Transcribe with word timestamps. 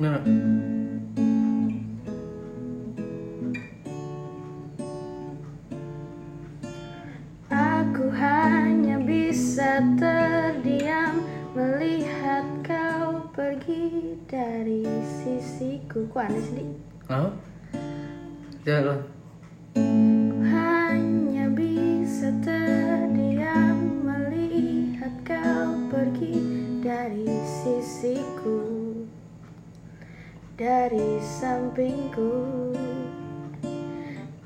Nah, 0.00 0.16
Aku 7.52 8.08
hanya 8.16 8.96
bisa 9.04 9.84
terdiam 10.00 11.20
melihat 11.52 12.48
kau 12.64 13.28
pergi 13.36 14.16
dari 14.24 14.88
sisiku. 15.04 16.08
Kok 16.08 16.32
aneh 16.32 16.44
sih? 16.48 16.68
Dari 30.60 31.16
sampingku. 31.24 32.68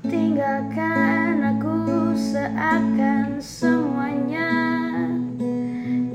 Tinggalkan 0.07 1.43
aku 1.43 2.15
seakan 2.15 3.43
semuanya 3.43 4.55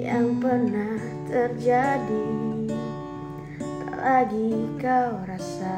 yang 0.00 0.40
pernah 0.40 0.96
terjadi 1.28 2.32
tak 3.60 3.98
lagi 4.00 4.56
kau 4.80 5.20
rasa. 5.28 5.76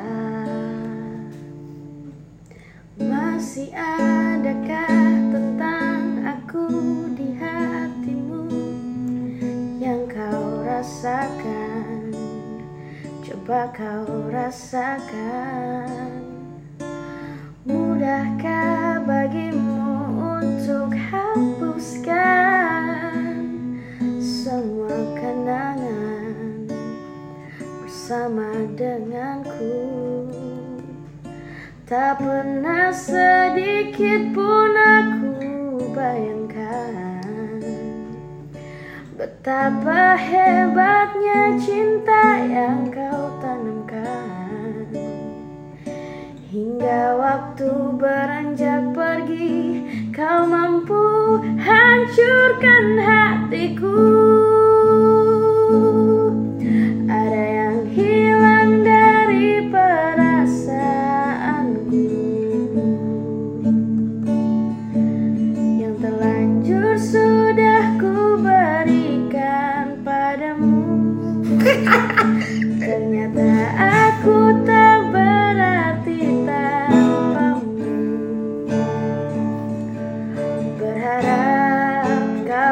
Masih 3.02 3.74
adakah 3.74 5.18
tentang 5.34 6.02
aku 6.22 6.70
di 7.18 7.34
hatimu 7.42 8.46
yang 9.82 10.06
kau 10.06 10.62
rasakan? 10.62 11.61
Coba 13.42 13.74
kau 13.74 14.30
rasakan. 14.30 16.14
Mudahkah 17.66 19.02
bagimu 19.02 20.14
untuk 20.38 20.94
hapuskan 20.94 22.14
semua 24.22 24.94
kenangan 25.18 26.70
bersama 27.82 28.62
denganku? 28.78 29.90
Tak 31.90 32.22
pernah 32.22 32.94
sedikit 32.94 34.22
pun 34.38 34.70
aku 34.70 35.34
bayangkan 35.90 37.58
Betapa 39.18 40.14
hebatnya 40.14 41.58
cinta 41.58 42.38
yang 42.46 42.86
kau 42.86 43.01
Hingga 46.82 47.14
waktu 47.14 47.94
beranjak 47.94 48.90
pergi 48.90 49.86
Kau 50.10 50.50
mampu 50.50 51.38
hancurkan 51.62 52.98
hatiku 52.98 53.71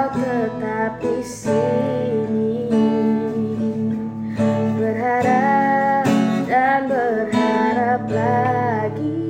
kau 0.01 0.17
tetap 0.17 0.97
di 0.97 1.21
sini 1.21 2.73
Berharap 4.81 6.09
dan 6.49 6.89
berharap 6.89 8.03
lagi 8.09 9.21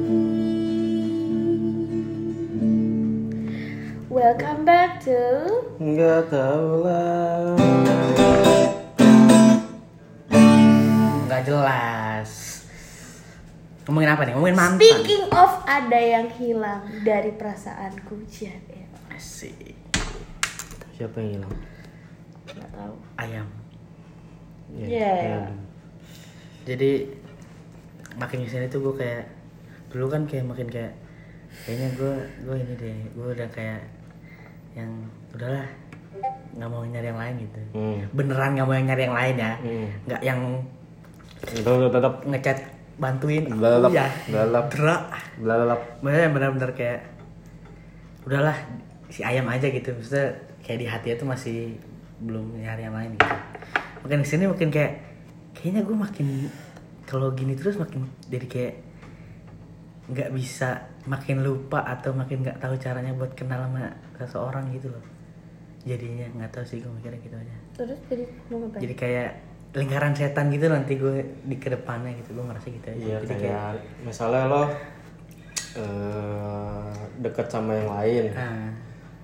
Welcome 4.07 4.63
back 4.63 5.03
to 5.03 5.19
Enggak 5.83 6.31
tahu 6.31 6.87
lah. 6.87 7.59
Nggak 11.27 11.43
jelas. 11.51 12.31
Ngomongin 13.91 14.11
apa 14.13 14.23
nih? 14.23 14.33
Ngomongin 14.39 14.55
mantan. 14.55 14.79
Speaking 14.79 15.25
of 15.35 15.51
ada 15.67 15.99
yang 15.99 16.31
hilang 16.39 16.85
dari 17.03 17.35
perasaanku 17.35 18.23
Jadi 18.31 18.87
Asik. 19.11 19.80
Siapa 21.01 21.17
yang 21.17 21.31
hilang? 21.35 21.55
Gak 22.47 22.69
tahu 22.71 22.93
Ayam. 23.17 23.49
Ya, 24.71 24.85
Iya. 24.85 25.13
ya. 25.17 25.41
Jadi 26.67 26.91
makin 28.15 28.45
ke 28.45 28.51
sini 28.51 28.69
tuh 28.69 28.85
gue 28.85 28.95
kayak 28.97 29.25
dulu 29.89 30.07
kan 30.07 30.29
kayak 30.29 30.45
makin 30.45 30.69
kayak 30.69 30.93
kayaknya 31.65 31.89
gue 31.97 32.13
gue 32.45 32.57
ini 32.59 32.75
deh 32.77 32.97
gue 33.11 33.27
udah 33.33 33.49
kayak 33.49 33.81
yang 34.71 34.93
udahlah 35.33 35.65
nggak 36.53 36.69
mau 36.69 36.85
nyari 36.85 37.07
yang 37.07 37.19
lain 37.19 37.35
gitu 37.41 37.61
Hmm. 37.73 37.99
beneran 38.13 38.51
nggak 38.53 38.67
mau 38.67 38.75
yang 38.75 38.87
nyari 38.87 39.03
yang 39.03 39.17
lain 39.17 39.37
ya 39.37 39.53
Hmm. 39.57 39.89
nggak 40.05 40.21
yang 40.23 40.41
Tetap 41.41 41.89
tetap 41.89 42.15
ngechat 42.23 42.59
bantuin 43.01 43.49
Lalap, 43.49 43.89
ya 43.91 44.05
lalap. 44.29 44.69
Dra. 44.69 44.97
belalap. 45.41 45.81
bener 46.05 46.29
bener-bener 46.29 46.71
kayak 46.71 47.01
udahlah 48.23 48.53
si 49.09 49.25
ayam 49.25 49.49
aja 49.49 49.65
gitu 49.65 49.91
maksudnya 49.91 50.37
kayak 50.65 50.79
di 50.81 50.87
hati 50.87 51.09
itu 51.17 51.25
masih 51.25 51.59
belum 52.21 52.61
nyari 52.61 52.85
yang 52.87 52.97
lain 52.97 53.17
gitu. 53.17 53.37
Makin 54.05 54.21
ke 54.25 54.29
sini 54.29 54.45
makin 54.49 54.69
kayak 54.69 54.93
kayaknya 55.57 55.83
gue 55.85 55.97
makin 55.97 56.27
kalau 57.09 57.33
gini 57.35 57.59
terus 57.59 57.75
makin 57.81 58.07
jadi 58.31 58.47
kayak 58.47 58.75
nggak 60.11 60.31
bisa 60.35 60.91
makin 61.07 61.43
lupa 61.43 61.87
atau 61.87 62.13
makin 62.13 62.43
nggak 62.45 62.59
tahu 62.61 62.75
caranya 62.77 63.15
buat 63.15 63.33
kenal 63.33 63.67
sama 63.67 63.95
seseorang 64.21 64.69
gitu 64.77 64.93
loh. 64.93 65.05
Jadinya 65.87 66.29
nggak 66.37 66.51
tahu 66.53 66.65
sih 66.67 66.79
gue 66.85 66.93
mikirnya 66.93 67.21
gitu 67.25 67.37
aja. 67.37 67.57
Terus 67.77 67.99
jadi 68.11 68.25
mau 68.53 68.61
ngapain? 68.61 68.81
jadi 68.85 68.95
kayak 68.97 69.31
lingkaran 69.71 70.13
setan 70.19 70.51
gitu 70.51 70.67
nanti 70.67 70.99
gue 70.99 71.23
di 71.47 71.57
ke 71.63 71.71
depannya 71.71 72.11
gitu 72.19 72.35
gue 72.35 72.45
ngerasa 72.45 72.67
gitu 72.69 72.87
aja. 72.91 73.01
Iya 73.01 73.17
jadi 73.23 73.35
kayak 73.39 73.75
misalnya 74.03 74.43
lo 74.51 74.63
eh 75.71 76.91
dekat 77.23 77.47
sama 77.47 77.79
yang 77.79 77.91
lain, 77.95 78.25
ah, 78.35 78.75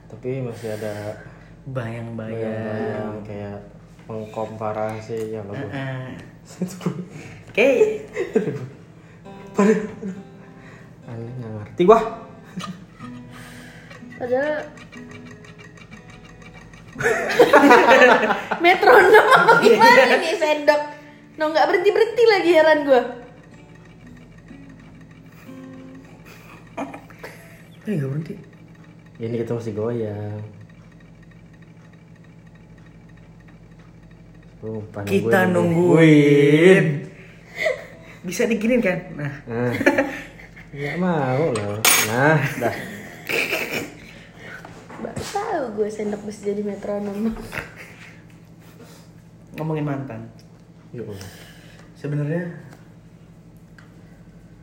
tapi 0.06 0.42
masih 0.42 0.70
ada 0.78 1.18
bayang-bayang 1.66 3.26
kayak 3.26 3.58
mengkomparasi 4.06 5.34
ya 5.34 5.42
lo. 5.42 5.54
Ah, 5.54 6.14
Kayak 7.50 8.06
Aneh 11.06 11.30
nggak 11.40 11.52
ngerti 11.58 11.82
gua. 11.88 12.00
Padahal 14.16 14.56
Metronom 18.64 19.26
apa 19.28 19.52
gimana 19.60 20.16
nih 20.22 20.34
sendok? 20.38 20.82
No 21.36 21.52
nggak 21.52 21.66
berhenti 21.68 21.90
berhenti 21.92 22.24
lagi 22.24 22.50
heran 22.54 22.80
gue. 22.88 23.02
Eh 27.86 27.94
gak 27.94 28.10
berhenti 28.10 28.34
ini 29.16 29.34
kita 29.40 29.56
masih 29.56 29.72
goyang. 29.72 30.40
Sumpah, 34.60 35.02
Kita 35.06 35.46
nungguin. 35.46 36.84
nungguin 36.84 36.86
Bisa 38.26 38.44
diginin 38.44 38.82
kan? 38.82 38.98
Nah 39.14 39.32
Nah, 39.46 39.72
nggak 40.74 40.96
mau 40.98 41.44
loh. 41.54 41.78
Nah, 42.10 42.40
dah. 42.58 42.76
Baru 44.96 45.22
tahu 45.22 45.62
gue 45.78 45.88
sendok 45.88 46.22
bisa 46.26 46.50
jadi 46.50 46.62
metronom. 46.64 47.30
ngomongin 49.56 49.88
mantan 49.88 50.20
Yuk. 50.92 51.08
sebenarnya 51.96 52.44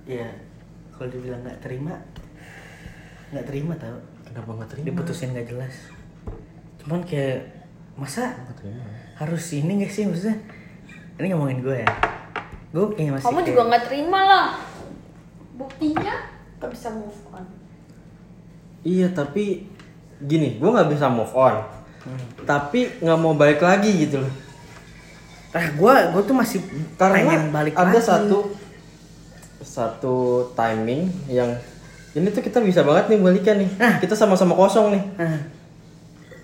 ya 0.06 0.30
kalau 0.94 1.10
dibilang 1.10 1.42
nggak 1.42 1.66
terima 1.66 1.98
nggak 3.34 3.46
terima 3.50 3.74
tau 3.74 3.98
Kenapa 4.34 4.50
nggak 4.52 4.70
terima? 4.70 4.86
diputusin 4.90 5.30
nggak 5.32 5.48
jelas 5.48 5.76
cuman 6.82 7.06
kayak 7.06 7.54
masa 7.94 8.34
harus 9.16 9.46
ini 9.54 9.80
gak 9.80 9.94
sih 9.94 10.04
maksudnya 10.04 10.36
ini 11.16 11.32
ngomongin 11.32 11.62
gue 11.62 11.78
ya 11.80 11.90
gue 12.70 12.84
kayaknya 12.92 13.14
masih 13.14 13.24
Kamu 13.24 13.38
kayak- 13.38 13.48
juga 13.48 13.62
nggak 13.64 13.84
terima 13.86 14.20
lah. 14.20 14.48
Buktinya 15.54 16.16
gak 16.58 16.72
bisa 16.74 16.90
move 16.90 17.22
on. 17.30 17.46
Iya, 18.82 19.14
tapi 19.14 19.70
gini, 20.20 20.58
gua 20.58 20.74
nggak 20.74 20.90
bisa 20.90 21.06
move 21.06 21.30
on. 21.32 21.62
Tapi 22.44 22.98
nggak 22.98 23.20
mau 23.22 23.38
balik 23.38 23.62
lagi 23.62 23.94
gitu 24.02 24.18
loh. 24.20 24.34
ah 25.54 25.62
gue 25.70 25.94
gue 26.10 26.22
tuh 26.26 26.34
masih 26.34 26.66
karena 26.98 27.16
pengen 27.22 27.54
balik 27.54 27.78
ada 27.78 27.94
lagi. 27.94 28.02
satu 28.02 28.38
satu 29.62 30.16
timing 30.52 31.06
yang 31.30 31.54
ini 32.14 32.30
tuh 32.30 32.46
kita 32.46 32.62
bisa 32.62 32.86
banget 32.86 33.10
nih 33.10 33.20
balikan 33.26 33.58
nih. 33.58 33.70
Ah. 33.82 33.98
kita 33.98 34.14
sama-sama 34.14 34.54
kosong 34.54 34.94
nih. 34.94 35.04
Ah, 35.18 35.38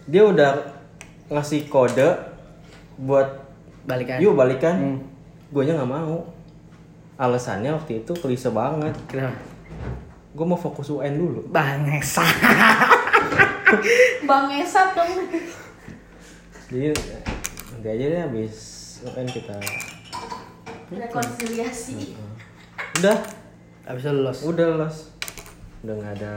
dia 0.10 0.26
udah 0.26 0.66
ngasih 1.30 1.70
kode 1.70 2.10
buat 2.98 3.46
balikan. 3.86 4.18
Yuk 4.18 4.34
balikan. 4.34 4.76
Hmm. 4.76 5.00
gue 5.54 5.62
nya 5.66 5.78
nggak 5.78 5.90
mau. 5.90 6.26
Alasannya 7.22 7.78
waktu 7.78 8.02
itu 8.02 8.18
klise 8.18 8.50
banget. 8.50 8.98
Kenapa? 9.06 9.38
Gue 10.34 10.46
mau 10.46 10.58
fokus 10.58 10.90
UN 10.90 11.22
dulu. 11.22 11.46
Bangsa 11.54 12.26
Bang 14.30 14.50
Esat 14.50 14.98
dong. 14.98 15.30
jadi 16.70 16.94
nanti 17.74 17.88
aja 17.90 18.06
deh 18.10 18.22
habis 18.26 18.56
UN 19.06 19.30
kita. 19.30 19.58
Rekonsiliasi. 20.90 22.18
udah. 23.02 23.18
Abis 23.90 24.06
lulus 24.06 24.46
udah 24.46 24.78
los 24.78 25.19
udah 25.86 25.94
nggak 25.96 26.14
ada 26.20 26.34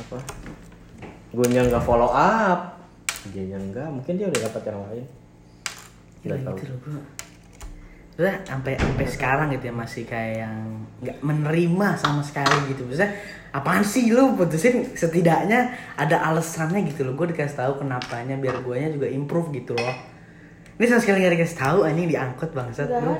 apa 0.00 0.18
gue 1.28 1.46
nya 1.52 1.62
nggak 1.68 1.84
follow 1.84 2.08
up 2.08 2.80
dia 3.34 3.44
nya 3.44 3.58
enggak 3.60 3.88
mungkin 3.92 4.16
dia 4.16 4.26
udah 4.32 4.40
dapat 4.48 4.62
yang 4.64 4.80
lain 4.88 5.06
Gila 6.24 6.34
nggak 6.34 6.46
tahu 6.46 6.56
gitu 6.56 6.72
loh 6.72 6.80
gue 6.82 7.00
Udah 8.18 8.34
sampai 8.42 8.74
sampai 8.74 9.06
sekarang 9.06 9.46
gitu 9.54 9.70
ya 9.70 9.74
masih 9.78 10.02
kayak 10.02 10.42
yang 10.42 10.58
nggak 10.98 11.22
menerima 11.22 11.88
sama 11.94 12.18
sekali 12.18 12.74
gitu. 12.74 12.82
Maksudnya 12.82 13.14
apaan 13.54 13.86
sih 13.86 14.10
lu 14.10 14.34
putusin 14.34 14.90
setidaknya 14.90 15.70
ada 15.94 16.26
alasannya 16.26 16.82
gitu 16.90 17.06
loh. 17.06 17.14
Gue 17.14 17.30
dikasih 17.30 17.54
tahu 17.54 17.86
kenapanya 17.86 18.34
biar 18.34 18.58
guanya 18.66 18.90
juga 18.90 19.06
improve 19.06 19.62
gitu 19.62 19.78
loh. 19.78 19.94
Ini 20.82 20.84
sama 20.90 20.98
sekali 20.98 21.22
gak 21.22 21.34
dikasih 21.38 21.58
tahu 21.62 21.78
anjing 21.86 22.10
diangkut 22.10 22.50
bangsat 22.50 22.90
lu. 22.90 23.14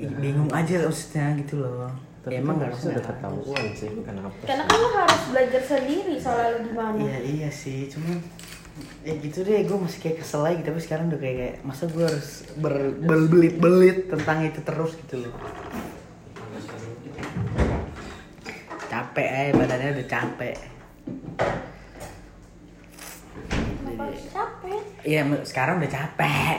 Bingung 0.00 0.48
aja 0.48 0.88
maksudnya 0.88 1.36
gitu 1.36 1.60
loh. 1.60 1.92
Tapi 2.26 2.42
Emang 2.42 2.58
emang 2.58 2.66
gak 2.66 2.68
harusnya 2.74 2.90
udah 2.90 3.06
ketahuan 3.06 3.64
sih 3.78 3.88
kenapa 4.02 4.34
Karena 4.42 4.64
kan 4.66 4.78
lo 4.82 4.88
harus 4.98 5.24
belajar 5.30 5.62
sendiri 5.62 6.14
soal 6.18 6.58
lu 6.58 6.74
gimana. 6.74 6.98
Iya 6.98 7.18
iya 7.22 7.50
sih, 7.54 7.86
cuman 7.86 8.18
ya 9.06 9.14
gitu 9.22 9.46
deh 9.46 9.62
gue 9.62 9.78
masih 9.78 9.98
kayak 10.02 10.26
kesel 10.26 10.42
lagi. 10.42 10.66
Tapi 10.66 10.78
sekarang 10.82 11.06
udah 11.06 11.22
kayak, 11.22 11.36
kayak 11.38 11.56
masa 11.62 11.86
gue 11.86 12.02
harus 12.02 12.50
berbelit-belit 12.58 14.10
tentang 14.10 14.42
itu 14.42 14.58
terus 14.58 14.98
gitu 15.06 15.22
loh. 15.22 15.38
Capek 18.90 19.28
eh 19.30 19.50
badannya 19.54 19.94
udah 19.94 20.08
capek. 20.10 20.56
Capek? 24.34 24.80
iya 25.06 25.22
sekarang 25.46 25.78
udah 25.78 25.92
capek. 25.94 26.58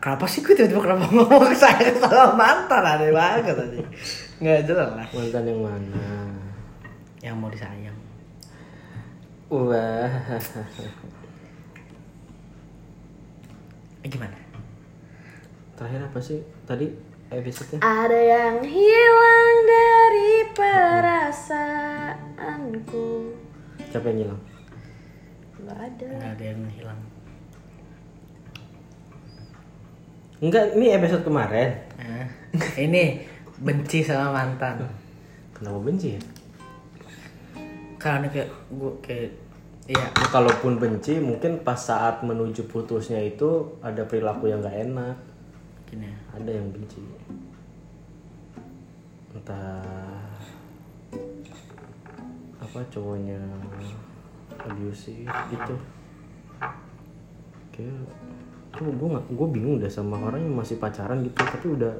kenapa 0.00 0.24
sih 0.24 0.40
gue 0.40 0.56
tiba-tiba 0.56 0.80
kenapa 0.80 1.04
ngomong 1.12 1.52
sayang 1.52 1.98
sama 1.98 2.36
mantan? 2.36 2.82
Aneh 2.84 3.12
banget 3.12 3.52
tadi. 3.56 3.80
Nggak 4.40 4.60
jelas. 4.68 4.88
Mantan 5.12 5.44
yang 5.44 5.60
mana? 5.60 6.04
Yang 7.20 7.34
mau 7.36 7.50
disayang. 7.52 7.98
Wah. 9.50 10.08
Eh, 14.00 14.08
gimana? 14.08 14.32
Terakhir 15.76 16.00
apa 16.08 16.18
sih? 16.24 16.40
Tadi 16.64 17.09
Ada 17.30 18.18
yang 18.18 18.58
hilang 18.66 19.54
dari 19.62 20.50
perasaanku. 20.50 21.78
siapa 23.86 24.10
yang 24.10 24.26
hilang? 24.26 24.42
Gak 25.62 25.78
ada. 25.78 26.10
nggak 26.10 26.32
ada 26.34 26.42
yang 26.42 26.66
hilang. 26.74 26.98
Enggak 30.42 30.74
ini 30.74 30.90
episode 30.90 31.22
kemarin. 31.22 31.70
Nah, 32.02 32.26
ini 32.74 33.22
benci 33.62 34.02
sama 34.02 34.34
mantan. 34.34 34.90
Kenapa 35.54 35.78
benci 35.78 36.18
ya? 36.18 36.22
Karena 37.94 38.26
kayak 38.26 38.50
gue 38.74 38.92
kayak 39.06 39.30
iya. 39.86 40.02
Ya, 40.18 40.26
kalaupun 40.34 40.82
benci 40.82 41.22
mungkin 41.22 41.62
pas 41.62 41.78
saat 41.78 42.26
menuju 42.26 42.66
putusnya 42.66 43.22
itu 43.22 43.78
ada 43.86 44.02
perilaku 44.02 44.50
yang 44.50 44.66
nggak 44.66 44.78
enak 44.90 45.29
gini 45.90 46.06
ya. 46.06 46.18
ada 46.38 46.50
yang 46.54 46.70
benci. 46.70 47.02
Entah 49.34 49.82
apa 52.62 52.78
cowoknya 52.94 53.42
abusive 54.62 55.26
gitu. 55.50 55.74
Kayak 57.74 57.98
tuh 58.70 58.86
gue 58.86 59.08
nggak 59.10 59.26
gue 59.34 59.48
bingung 59.50 59.76
deh 59.82 59.90
sama 59.90 60.22
orang 60.22 60.46
yang 60.46 60.54
masih 60.54 60.78
pacaran 60.78 61.26
gitu 61.26 61.42
tapi 61.42 61.66
udah 61.74 61.94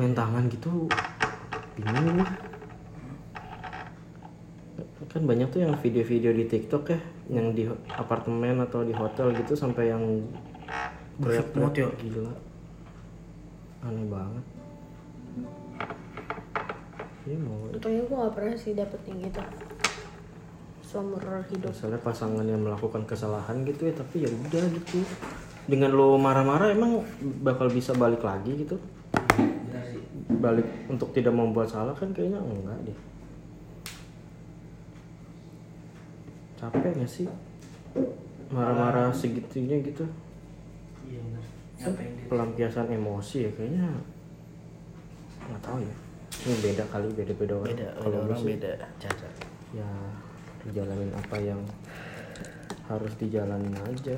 main 0.00 0.14
tangan. 0.16 0.48
gitu 0.48 0.88
bingung 1.76 2.16
gue 2.16 2.28
kan 5.12 5.22
banyak 5.28 5.52
tuh 5.52 5.60
yang 5.60 5.76
video-video 5.76 6.32
di 6.32 6.48
TikTok 6.48 6.84
ya 6.88 7.00
yang 7.28 7.52
di 7.52 7.68
apartemen 7.92 8.64
atau 8.64 8.80
di 8.80 8.96
hotel 8.96 9.36
gitu 9.36 9.52
sampai 9.52 9.92
yang 9.92 10.24
Busuk 11.22 11.48
banget 11.54 11.74
ya. 11.78 11.88
gila. 12.02 12.34
Aneh 13.86 14.06
banget. 14.10 14.44
Ini 17.22 17.36
mau. 17.38 17.70
Untungnya 17.70 18.02
gue 18.02 18.16
gak 18.18 18.34
pernah 18.34 18.56
sih 18.58 18.74
dapet 18.74 19.00
yang 19.06 19.18
gitu. 19.30 19.42
Seumur 20.82 21.22
hidup. 21.22 21.70
misalnya 21.70 22.00
pasangan 22.02 22.44
yang 22.44 22.60
melakukan 22.60 23.06
kesalahan 23.06 23.62
gitu 23.64 23.86
ya 23.86 23.94
tapi 23.94 24.26
ya 24.26 24.28
udah 24.28 24.64
gitu. 24.74 25.06
Dengan 25.70 25.94
lo 25.94 26.18
marah-marah 26.18 26.74
emang 26.74 27.06
bakal 27.46 27.70
bisa 27.70 27.94
balik 27.94 28.26
lagi 28.26 28.66
gitu? 28.66 28.76
Balik 30.42 30.66
untuk 30.90 31.14
tidak 31.14 31.32
membuat 31.38 31.70
salah 31.70 31.94
kan 31.94 32.10
kayaknya 32.10 32.42
enggak 32.42 32.78
deh. 32.82 32.98
Capek 36.58 36.90
gak 36.98 37.08
sih? 37.10 37.30
Marah-marah 38.50 39.14
segitunya 39.14 39.78
gitu 39.86 40.02
iya 41.12 41.20
benar. 41.20 41.44
Pelampiasan 42.32 42.88
emosi 42.88 43.36
ya 43.44 43.50
kayaknya 43.52 43.86
nggak 45.44 45.60
tahu 45.60 45.78
ya. 45.84 45.94
Ini 46.32 46.54
beda 46.64 46.84
kali 46.88 47.08
beda-beda 47.12 47.54
orang. 47.60 47.76
Beda 47.76 47.88
Kalau 48.00 48.08
gue 48.08 48.24
orang 48.24 48.40
sih, 48.40 48.48
beda 48.56 48.72
cara. 48.96 49.28
Ya 49.76 49.90
dijalanin 50.64 51.12
apa 51.12 51.36
yang 51.36 51.60
harus 52.88 53.12
dijalanin 53.20 53.76
aja. 53.84 54.16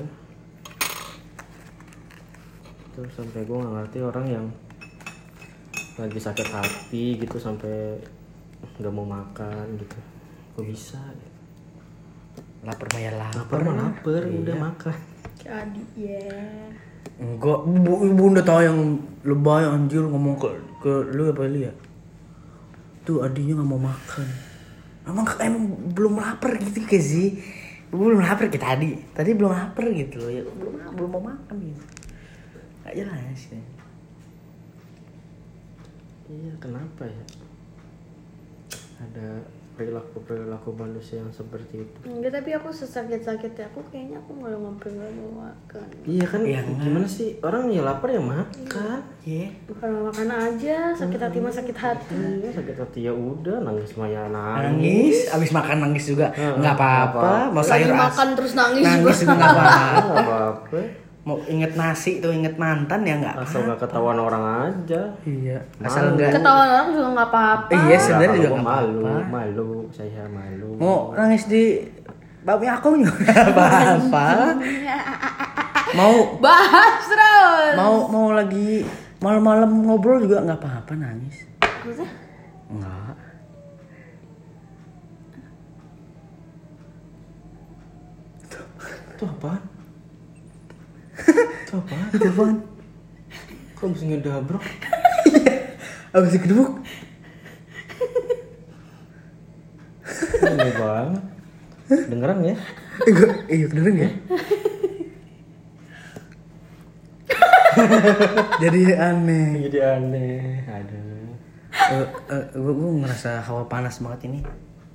Terus 2.95 3.11
sampai 3.11 3.43
gue 3.43 3.57
nggak 3.59 3.75
ngerti 3.75 3.99
orang 3.99 4.25
yang 4.31 4.45
lagi 5.95 6.19
sakit 6.19 6.47
hati 6.51 7.19
gitu 7.19 7.35
sampai 7.35 7.99
nggak 8.79 8.93
mau 8.95 9.03
makan 9.03 9.75
gitu. 9.75 9.99
Kok 10.55 10.63
bisa? 10.63 11.01
Lapar 12.63 12.87
mah 12.95 13.01
ya 13.03 13.11
lapar. 13.19 13.43
Lapar 13.43 13.59
mah 13.67 13.75
lapar 13.75 14.21
udah 14.31 14.55
makan 14.55 15.14
Jadi 15.39 15.83
ya. 15.95 16.31
enggak 17.15 17.59
bu 17.63 18.03
ibu 18.11 18.23
udah 18.27 18.43
tahu 18.43 18.59
yang 18.59 18.79
lebay 19.23 19.63
anjir 19.63 20.03
ngomong 20.03 20.35
ke 20.35 20.49
ke 20.83 20.91
lu 21.15 21.31
apa 21.31 21.47
lu 21.47 21.63
ya? 21.63 21.73
Tuh 23.07 23.23
adinya 23.23 23.59
nggak 23.59 23.69
mau 23.69 23.79
makan. 23.79 24.27
Emang 25.05 25.25
emang 25.39 25.63
belum 25.93 26.19
lapar 26.19 26.57
gitu 26.59 26.81
ke 26.83 26.97
sih 26.97 27.37
belum 27.93 28.19
lapar 28.19 28.51
kita 28.51 28.75
tadi 28.75 28.97
tadi 29.15 29.31
belum 29.37 29.53
lapar 29.53 29.85
gitu 29.93 30.19
loh 30.19 30.31
ya. 30.33 30.41
Belum 30.43 30.73
belum 30.97 31.09
mau 31.15 31.23
makan 31.23 31.55
gitu. 31.61 31.83
Nggak 32.83 32.93
jelas 32.99 33.41
ya. 33.53 33.61
iya 36.25 36.53
kenapa 36.57 37.05
ya? 37.05 37.23
Ada 38.97 39.27
perilaku 39.75 40.23
perilaku 40.23 40.71
manusia 40.73 41.19
yang 41.19 41.29
seperti 41.29 41.83
itu. 41.83 41.97
Enggak, 42.07 42.41
tapi 42.41 42.55
aku 42.55 42.71
sesakit-sakitnya 42.71 43.67
aku 43.69 43.79
kayaknya 43.91 44.17
aku 44.23 44.31
malah 44.33 44.57
ngopi 44.57 44.87
gak 44.89 45.11
mau 45.19 45.45
makan. 45.45 45.87
iya 46.07 46.25
kan? 46.25 46.41
Iya, 46.41 46.59
gimana 46.79 47.07
sih? 47.07 47.37
Orang 47.43 47.67
ya 47.69 47.83
lapar 47.83 48.09
ya 48.09 48.23
makan. 48.23 48.99
Iya. 49.21 49.47
Bukan 49.67 49.89
makan 50.09 50.29
aja, 50.31 50.77
sakit 50.95 51.19
hati 51.19 51.37
mah 51.43 51.53
sakit 51.53 51.77
hati. 51.77 52.15
Iya, 52.41 52.51
sakit 52.55 52.77
hati 52.79 52.99
ya 53.05 53.13
udah 53.13 53.61
nangis 53.61 53.93
mah 53.99 54.07
ya 54.09 54.25
nangis 54.31 54.65
nangis. 54.65 55.17
abis 55.35 55.51
makan 55.51 55.77
nangis 55.83 56.03
juga. 56.09 56.27
Nggak 56.33 56.75
apa-apa 56.79 57.51
mau 57.51 57.63
sayur 57.63 57.91
makan 57.91 58.27
terus 58.33 58.53
nangis, 58.55 58.83
nangis 58.83 59.17
juga. 59.21 59.35
nggak 59.35 59.51
nggak 59.53 60.23
apa-apa 60.25 61.04
mau 61.25 61.41
inget 61.43 61.73
nasi 61.73 62.21
tuh 62.21 62.29
inget 62.29 62.53
mantan 62.55 63.01
ya 63.01 63.17
nggak 63.17 63.41
asal 63.41 63.65
nggak 63.65 63.81
ketahuan 63.81 64.15
orang 64.15 64.43
aja. 64.69 65.09
Iya. 65.25 65.57
Malu. 65.75 65.87
asal 65.89 66.03
nggak 66.13 66.31
Ketahuan 66.31 66.69
orang 66.69 66.87
juga 66.93 67.09
nggak 67.11 67.29
apa-apa. 67.29 67.69
iya 67.81 67.97
sebenarnya 67.97 68.37
juga 68.37 68.49
nggak 68.51 68.61
malu 68.63 69.01
apa-apa. 69.01 69.25
malu 69.27 69.69
saya 69.89 70.23
malu. 70.29 70.69
Mau 70.77 70.97
nangis 71.11 71.43
di 71.45 71.63
babi 72.41 72.65
aku 72.67 72.87
juga 72.95 73.13
nggak 73.19 73.41
apa-apa. 73.51 74.27
Mau 75.95 76.15
Bahas 76.37 77.01
terus. 77.03 77.73
mau 77.73 77.95
mau 78.05 78.27
lagi 78.29 78.85
malam-malam 79.17 79.71
ngobrol 79.81 80.21
juga 80.21 80.45
nggak 80.45 80.59
apa-apa 80.61 80.93
nangis. 80.93 81.41
Nggak. 82.69 83.13
Itu 89.15 89.23
apaan? 89.25 89.61
Itu 92.11 92.25
apaan 92.25 92.57
Kok 93.75 93.87
bisa 93.91 94.03
ngedabrok? 94.07 94.63
abis 96.15 96.39
kedebuk 96.39 96.79
Aneh 100.39 100.71
banget. 100.71 101.23
Dengeran 102.07 102.39
ya? 102.41 102.55
eh, 103.03 103.11
gua, 103.11 103.29
iya 103.51 103.65
kedengeran 103.67 103.97
ya 103.99 104.09
jadi 108.55 108.81
aneh 108.95 109.67
Jadi 109.67 109.79
aneh. 109.83 110.63
Aduh. 110.63 111.27
Eh, 111.91 112.07
eh, 112.31 112.43
gua, 112.55 112.73
gua 112.73 112.91
ngerasa 113.03 113.43
hawa 113.43 113.67
panas 113.67 113.99
banget 113.99 114.31
ini 114.31 114.39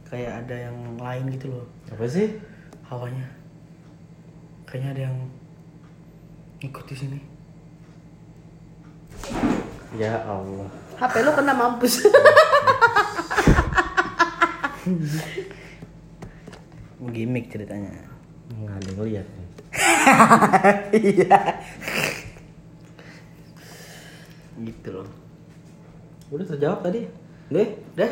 kayak 0.09 0.43
ada 0.43 0.57
yang 0.67 0.77
lain 0.99 1.29
gitu 1.31 1.53
loh 1.55 1.67
Apa 1.87 2.03
sih? 2.09 2.35
hawanya 2.91 3.23
kayaknya 4.67 4.91
ada 4.91 5.03
yang 5.07 5.17
ngikut 6.61 6.85
di 6.89 6.97
sini 6.97 7.19
Ya 9.99 10.23
Allah. 10.23 10.71
HP 11.03 11.27
lu 11.27 11.35
kena 11.35 11.51
mampus. 11.51 11.99
gimmick 17.11 17.51
ceritanya 17.53 17.91
Nggak 18.51 18.75
ada 18.77 18.89
yang 18.91 19.01
lihat 19.07 19.27
iya 20.95 21.39
gitu 24.61 24.89
loh 24.93 25.09
Udah 26.31 26.47
terjawab 26.47 26.87
tadi. 26.87 27.11
Deh. 27.51 27.69
udah 27.99 28.11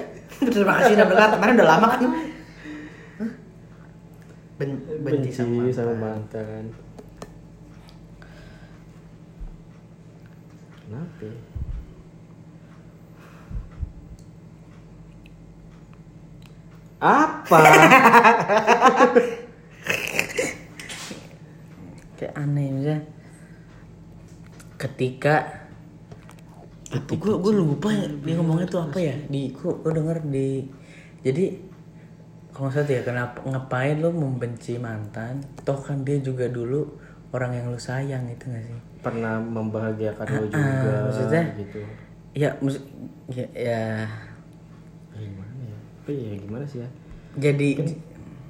terima 0.50 0.74
kasih 0.82 0.98
udah 0.98 1.06
dengar 1.06 1.30
kemarin 1.38 1.54
udah 1.54 1.68
lama 1.70 1.86
kan 1.94 2.00
ben 4.58 4.70
benci, 5.06 5.30
sama, 5.30 5.70
sama 5.70 5.94
mantan. 5.94 6.74
Ya? 11.22 11.32
Apa? 16.98 17.58
kayak 22.18 22.34
aneh 22.34 22.74
misalnya 22.74 22.98
ketika 24.74 25.34
apa 26.90 27.12
gue 27.14 27.34
gue 27.38 27.52
lupa 27.54 27.94
ya 27.94 28.10
dia 28.10 28.34
ngomongnya 28.34 28.66
tuh 28.66 28.82
apa 28.82 28.98
ya 28.98 29.14
di 29.30 29.54
gue 29.54 29.70
gue 29.70 29.92
denger 29.94 30.18
di 30.26 30.66
jadi 31.22 31.44
kalau 32.50 32.74
tuh 32.74 32.90
ya 32.90 33.06
kenapa 33.06 33.38
ngapain 33.46 34.02
lu 34.02 34.10
membenci 34.10 34.82
mantan 34.82 35.46
toh 35.62 35.78
kan 35.78 36.02
dia 36.02 36.18
juga 36.18 36.50
dulu 36.50 36.90
orang 37.30 37.52
yang 37.52 37.66
lu 37.66 37.76
sayang 37.76 38.24
itu 38.26 38.44
gak 38.46 38.62
sih 38.62 38.78
Pernah 38.98 39.38
membahagiakan 39.38 40.26
lo 40.26 40.36
Ah, 40.36 40.48
juga 40.48 40.92
maksudnya? 41.04 41.42
gitu. 41.54 41.80
ya 42.34 42.50
mus 42.58 42.76
ya, 43.28 43.46
ya 43.50 43.82
Eh, 45.12 45.20
Gimana 45.20 45.62
ya? 45.62 45.78
Tapi 45.98 46.12
ya 46.14 46.32
gimana 46.36 46.64
sih 46.64 46.78
ya? 46.78 46.88
jadi 47.36 47.68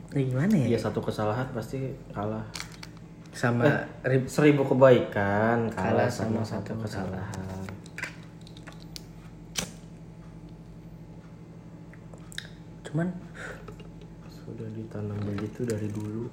ya 0.08 0.22
gimana 0.24 0.54
ya 0.56 0.66
Ya 0.68 0.78
satu 0.78 0.98
kesalahan 0.98 1.44
pasti 1.50 1.78
kalah. 2.10 2.44
sama 3.30 3.62
rib- 4.02 4.26
Seribu 4.26 4.64
kebaikan 4.64 5.68
Kalah 5.68 6.06
kalah 6.06 6.08
sama, 6.08 6.40
sama 6.40 6.58
satu 6.58 6.72
satu 6.72 6.82
kesalahan. 6.82 7.62
cuman 12.80 13.08
Sudah 14.28 14.64
ditanam 14.72 15.18
begitu 15.22 15.60
dari 15.62 15.86
dulu. 15.88 16.24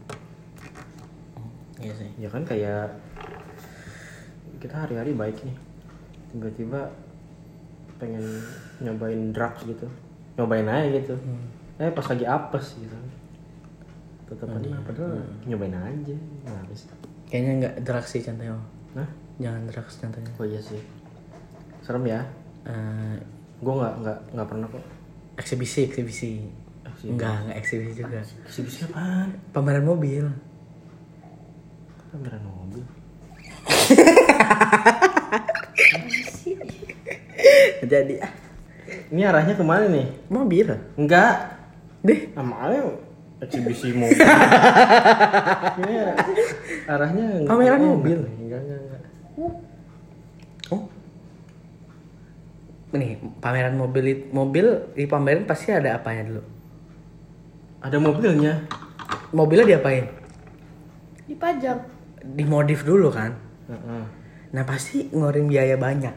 Iya 1.77 1.93
sih 1.93 2.09
Ya 2.15 2.27
kan 2.27 2.41
kayak 2.41 2.91
kita 4.57 4.75
hari-hari 4.77 5.11
baik 5.11 5.37
nih. 5.41 5.55
Tiba-tiba 6.31 6.89
pengen 7.95 8.23
nyobain 8.79 9.31
drugs 9.31 9.61
gitu. 9.63 9.87
Nyobain 10.35 10.65
aja 10.65 10.89
gitu. 10.91 11.15
Eh 11.75 11.89
pas 11.89 12.05
lagi 12.05 12.25
apes 12.25 12.75
gitu. 12.75 12.97
Tetap 14.25 14.47
kena 14.49 14.81
padahal 14.81 15.21
nyobain 15.43 15.75
aja. 15.75 16.15
Nah, 16.43 16.57
habis. 16.59 16.89
kayaknya 17.25 17.51
nggak 17.59 17.75
drugs 17.81 18.09
sih 18.09 18.21
contohnya 18.21 18.53
Nah, 18.93 19.07
jangan 19.35 19.65
drugs 19.65 19.93
contohnya 19.97 20.31
oh 20.33 20.45
iya 20.45 20.59
sih. 20.59 20.81
Serem 21.81 22.05
ya. 22.05 22.21
Eh, 22.63 23.17
Gue 23.55 23.73
nggak 23.73 23.93
nggak 24.01 24.17
nggak 24.33 24.47
pernah 24.47 24.67
kok. 24.67 24.83
eksibisi 25.35 25.79
eksibisi 25.85 26.31
Eksibisi. 26.85 27.11
enggak 27.11 27.35
enggak 27.41 27.57
eksibisi 27.57 27.91
juga 27.97 28.19
Eksibisi 28.45 28.79
apaan? 28.83 29.27
pameran 29.51 29.83
mobil 29.83 30.23
Pameran 32.15 32.47
mobil. 32.47 32.79
jadi 37.91 38.23
ah 38.23 38.31
Ini 39.11 39.27
arahnya 39.27 39.51
ke 39.51 39.59
mana 39.67 39.91
nih? 39.91 40.07
mobil 40.31 40.63
Enggak. 40.95 41.59
deh 42.07 42.31
Namanya 42.31 42.95
eksibisi 43.43 43.91
mobil. 43.91 44.15
Ini 45.75 45.91
arahnya 46.87 47.43
enggak, 47.43 47.83
mobil. 47.83 48.23
Enggak, 48.39 48.63
enggak, 48.63 48.79
enggak. 48.79 49.01
oh 50.71 50.87
nih 52.95 53.19
pameran 53.43 53.75
mobil 53.75 54.23
mobil 54.31 54.87
di 54.95 55.03
pameran 55.03 55.43
pasti 55.43 55.75
ada 55.75 55.99
apanya 55.99 56.31
dulu 56.31 56.47
Ada 57.83 57.99
mobilnya. 57.99 58.63
mobilnya 59.35 59.67
diapain 59.67 60.07
Dipajang. 61.27 61.94
Dimodif 62.33 62.81
dulu 62.81 63.07
kan 63.07 63.37
Heeh. 63.65 64.03
nah 64.49 64.63
pasti 64.63 65.05
ngeluarin 65.07 65.45
biaya 65.45 65.77
banyak 65.77 66.15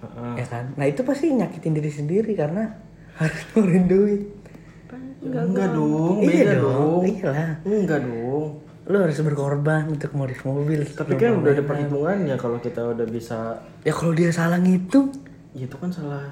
Heeh. 0.00 0.32
ya 0.36 0.46
kan 0.46 0.64
nah 0.74 0.84
itu 0.84 1.00
pasti 1.00 1.28
nyakitin 1.30 1.72
diri 1.72 1.90
sendiri 1.90 2.32
karena 2.32 2.64
harus 3.14 3.40
ngeluarin 3.50 3.84
duit 3.84 4.22
Enggak, 5.24 5.72
dong, 5.72 6.20
iya 6.20 6.44
beda 6.44 6.54
dong. 6.60 7.00
iyalah 7.02 7.50
Enggak 7.64 8.00
dong. 8.04 8.60
lu 8.84 8.96
harus 9.00 9.16
berkorban 9.18 9.88
untuk 9.88 10.12
modif 10.12 10.44
mobil 10.44 10.84
Tapi 10.84 11.16
kan 11.16 11.40
udah 11.40 11.48
ada 11.50 11.64
perhitungannya 11.64 12.36
kalau 12.36 12.60
kita 12.60 12.84
udah 12.84 13.08
bisa 13.08 13.56
ya 13.80 13.88
kalau 13.88 14.12
dia 14.12 14.28
salah 14.28 14.60
ngitung 14.60 15.08
ya 15.56 15.64
itu 15.64 15.72
kan 15.74 15.88
salah. 15.88 16.28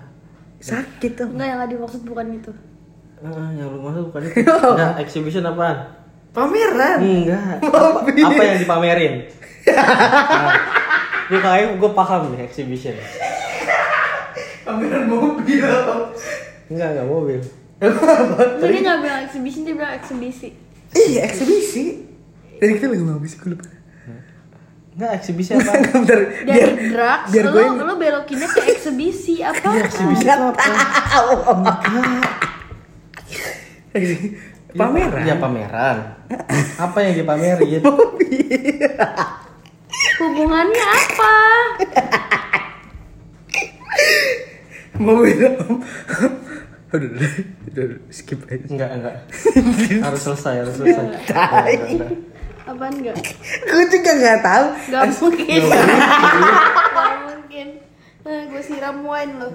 sakit 0.60 1.12
tuh 1.16 1.24
Enggak 1.26 1.46
yang 1.46 1.58
nggak 1.58 1.70
dimaksud 1.72 2.02
bukan 2.04 2.26
itu. 2.30 2.52
Heeh, 3.18 3.48
yang 3.56 3.66
lu 3.66 3.80
maksud 3.80 4.12
bukan 4.12 4.22
itu. 4.22 4.44
Enggak, 4.44 4.92
exhibition 5.02 5.42
apaan? 5.42 5.78
Pameran 6.32 6.98
Enggak. 6.98 7.56
Apa, 7.66 7.78
apa 8.02 8.42
yang 8.42 8.58
dipamerin? 8.58 9.14
nah, 9.68 10.54
gue 11.28 11.38
kayak 11.38 11.76
gue 11.76 11.90
paham 11.92 12.32
nih 12.32 12.40
exhibition. 12.42 12.96
pameran 14.62 15.04
mobil 15.06 15.62
Enggak, 16.66 16.88
enggak 16.90 17.06
mobil. 17.06 17.40
Tadi 18.58 18.76
nggak 18.78 18.98
bilang 18.98 19.20
exhibition, 19.22 19.62
dia 19.62 19.74
bilang 19.74 19.92
eksibisi. 19.92 20.48
iya 20.92 21.24
eksibisi 21.24 22.04
dari 22.54 22.76
kita 22.76 22.84
lagi 22.86 23.00
mau 23.00 23.16
habis 23.16 23.32
gue 23.34 23.48
lupa 23.48 23.64
Enggak, 24.92 25.10
eksibisi 25.16 25.50
apa? 25.52 25.72
Bentar, 25.90 26.20
Dari 26.20 26.46
biar 26.46 26.70
drugs, 26.86 27.28
biar 27.30 27.44
lo, 27.44 27.50
gue 27.50 27.62
yang- 27.62 27.80
lo 27.82 27.94
belokinnya 27.96 28.44
ke 28.46 28.60
eksibisi 28.68 29.40
apa? 29.40 29.68
eksibisi 29.80 30.20
itu 30.22 30.32
apa? 30.32 30.62
pameran 34.72 35.22
Iya, 35.22 35.34
pameran. 35.36 35.96
Apa 36.78 36.98
yang 37.04 37.14
dipamerin? 37.20 37.82
Hubungannya 40.22 40.86
apa? 40.86 41.34
mobil 45.02 45.50
udah 46.92 47.32
udah 47.72 47.84
skip 48.12 48.44
aja 48.52 48.68
Enggak, 48.68 48.90
enggak. 49.00 49.16
harus 50.06 50.20
selesai, 50.22 50.54
harus 50.60 50.74
selesai. 50.76 51.02
Enggak, 51.02 51.22
enggak, 51.24 51.88
enggak. 51.88 52.10
Apaan 52.62 52.94
enggak? 53.00 53.16
gue 53.66 53.84
juga 53.90 54.10
nggak 54.22 54.40
tahu 54.44 54.66
Gak 54.92 55.02
mungkin. 55.18 55.60
Gak 55.66 57.16
mungkin. 57.26 57.66
Nah, 58.22 58.40
gue 58.46 58.62
siram 58.62 58.98
wine 59.02 59.34
lo. 59.40 59.48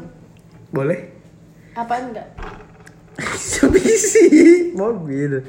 boleh 0.73 0.99
Apaan 1.77 2.11
enggak? 2.11 2.27
eksibisi 3.21 4.25
mobil 4.73 5.45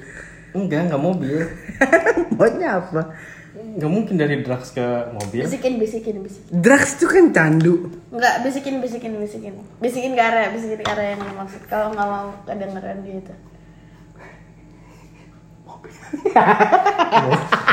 Enggak, 0.56 0.80
enggak 0.88 1.02
mobil. 1.02 1.38
maunya 2.38 2.80
apa 2.80 3.12
Enggak 3.58 3.90
mungkin 3.90 4.14
dari 4.16 4.40
drugs 4.42 4.70
ke 4.72 4.86
mobil. 5.12 5.42
Bisikin, 5.44 5.78
bisikin, 5.78 6.16
bisikin. 6.22 6.50
drugs 6.62 6.96
tuh 6.98 7.08
kan 7.10 7.30
candu 7.34 7.90
Enggak, 8.08 8.40
bisikin, 8.46 8.80
bisikin, 8.80 9.12
bisikin. 9.18 9.54
Bisikin 9.78 10.12
ke 10.16 10.22
arah, 10.22 10.48
bisikin 10.50 10.80
ke 10.80 10.88
arah 10.88 11.14
yang 11.14 11.20
maksud. 11.36 11.62
Kalau 11.68 11.92
nggak 11.92 12.08
mau 12.08 12.32
kedengeran 12.46 13.02
dia 13.04 13.18
itu. 13.20 13.34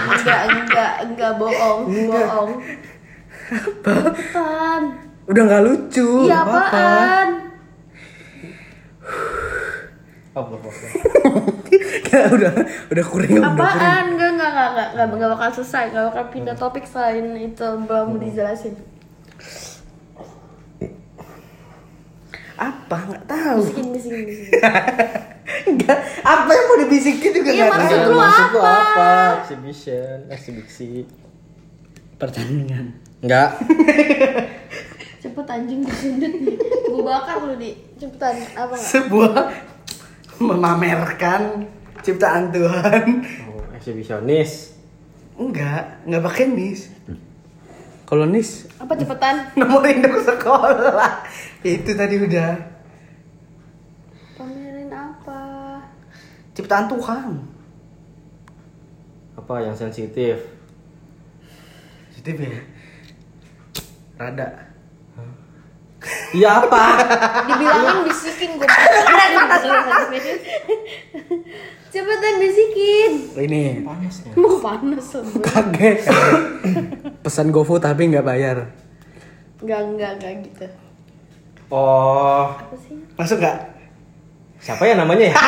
enggak, 0.06 0.42
enggak, 0.52 0.94
enggak 1.08 1.32
bohong, 1.40 1.82
bohong. 2.12 2.52
Cepetan. 3.46 4.82
Udah 5.26 5.42
nggak 5.46 5.64
lucu. 5.66 6.30
Iya 6.30 6.38
Apa? 6.46 6.60
apaan? 6.70 7.30
Kayak 12.06 12.28
udah 12.36 12.52
udah 12.92 13.06
kuring 13.06 13.40
udah 13.40 13.48
kuring. 13.48 13.56
Apaan? 13.56 14.06
Enggak, 14.12 14.30
enggak, 14.30 14.50
enggak, 14.52 14.68
enggak, 14.68 14.88
enggak, 14.92 15.08
enggak 15.10 15.30
bakal 15.32 15.50
selesai. 15.54 15.84
Enggak 15.90 16.06
bakal 16.06 16.24
pindah 16.30 16.56
topik 16.56 16.84
selain 16.84 17.26
itu 17.38 17.68
belum 17.88 18.20
dijelasin. 18.20 18.76
Apa? 22.56 22.98
Nggak 23.06 23.26
tahu. 23.26 23.60
Bisikin, 23.62 23.88
bisikin, 23.92 24.22
bisikin. 24.26 24.52
Enggak. 25.66 25.98
Apa 26.22 26.50
yang 26.50 26.66
mau 26.66 26.78
dibisikin 26.80 27.32
juga 27.32 27.50
Iya, 27.50 27.64
nggak 27.64 27.74
maksud 27.76 27.96
tahu. 27.96 28.06
lu 28.06 28.16
maksud 28.18 28.48
lu 28.48 28.60
apa? 28.60 28.74
apa 28.76 29.10
exhibition 29.40 30.18
eksibisi 30.28 30.92
Pertandingan. 32.16 32.86
enggak 33.22 33.50
Cepet 35.22 35.46
anjing 35.48 35.82
disundut 35.82 36.34
nih. 36.34 36.58
Gue 36.86 37.02
bakar 37.02 37.42
lu 37.42 37.56
di. 37.56 37.74
Cepetan. 37.96 38.36
Apa 38.54 38.74
enggak? 38.74 38.86
Sebuah 38.86 39.34
memamerkan 40.38 41.66
ciptaan 42.02 42.52
Tuhan. 42.52 43.04
oh, 43.50 43.62
eksibisionis 43.74 44.76
Enggak, 45.36 46.00
enggak 46.08 46.24
pakai 46.24 46.46
nis. 46.48 46.88
Kalau 48.06 48.24
nis 48.24 48.70
Apa 48.78 48.96
cepetan? 48.96 49.50
nomor 49.60 49.84
induk 49.84 50.22
sekolah. 50.22 51.26
Itu 51.60 51.92
tadi 51.92 52.16
udah 52.18 52.52
Pamerin 54.36 54.92
apa? 54.92 55.42
ciptaan 56.54 56.88
Tuhan. 56.88 57.30
apa 59.36 59.56
yang 59.60 59.76
sensitif 59.76 60.40
Positif 62.08 62.36
ya. 62.40 62.62
Rada. 64.16 64.48
Iya 66.38 66.62
apa 66.62 66.84
Dibilangin 67.48 68.06
bisikin 68.06 68.50
gue. 68.60 68.68
Cepetan 71.90 72.34
bisikin. 72.44 73.12
Ini 73.40 73.88
panasnya 73.88 74.32
Mau 74.36 74.60
panas 74.60 75.16
kaget. 75.40 76.00
Pesan 77.24 77.56
GoFood 77.56 77.82
tapi 77.82 78.12
nggak 78.12 78.28
bayar. 78.28 78.68
Enggak, 79.64 79.82
enggak, 79.88 80.12
enggak 80.20 80.34
gitu. 80.44 80.68
oh 81.72 82.52
Apa 82.52 82.76
sih? 82.76 83.00
Masuk 83.16 83.40
nggak? 83.40 83.76
siapa 84.66 84.82
ya 84.90 84.98
namanya 84.98 85.30
ya 85.30 85.38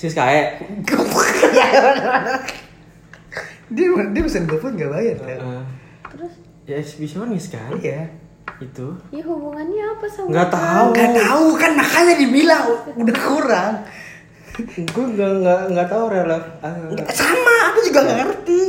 Siskae 0.00 0.58
dia 3.70 3.86
dia 4.10 4.22
pesan 4.22 4.44
GoFood 4.44 4.74
nggak 4.74 4.90
bayar. 4.90 5.16
kan? 5.16 5.38
Eh, 5.38 5.62
Terus 6.10 6.32
ya 6.64 6.76
eksibisionis 6.76 7.48
kan 7.48 7.70
Iya. 7.76 8.10
itu 8.60 8.86
ya 9.08 9.22
hubungannya 9.22 9.84
apa 9.90 10.06
sama 10.06 10.28
Nggak 10.28 10.48
tahu. 10.50 10.86
Nggak 10.92 11.12
tahu 11.16 11.46
kan 11.56 11.70
makanya 11.74 12.14
dibilang 12.14 12.64
udah 12.94 13.16
kurang. 13.18 13.74
gue 14.60 15.06
nggak 15.08 15.30
nggak 15.40 15.60
nggak 15.72 15.88
tahu 15.88 16.04
relaf 16.06 16.44
ah, 16.60 16.74
Sama, 17.10 17.54
aku 17.70 17.78
juga 17.82 17.98
nggak 18.02 18.18
ngerti. 18.20 18.62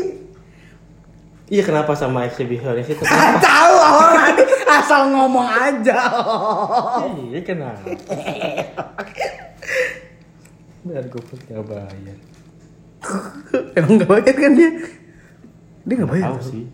iya 1.48 1.62
kenapa 1.62 1.92
sama 1.92 2.24
eksibisionis 2.24 2.88
itu 2.88 3.04
tahu 3.44 3.74
orang 3.76 4.40
asal 4.72 5.12
ngomong 5.12 5.44
aja. 5.44 6.00
iya 7.20 7.40
kenapa 7.42 7.92
biar 10.82 11.04
gue 11.06 11.22
pun 11.22 11.38
nggak 11.44 11.64
bayar 11.64 12.18
Emang 13.78 13.98
nggak 13.98 14.10
bayar 14.10 14.36
kan 14.36 14.52
dia? 14.54 14.70
Dia 15.86 15.94
nggak 15.98 16.12
bayar. 16.12 16.26
tahu 16.34 16.42
sih 16.42 16.66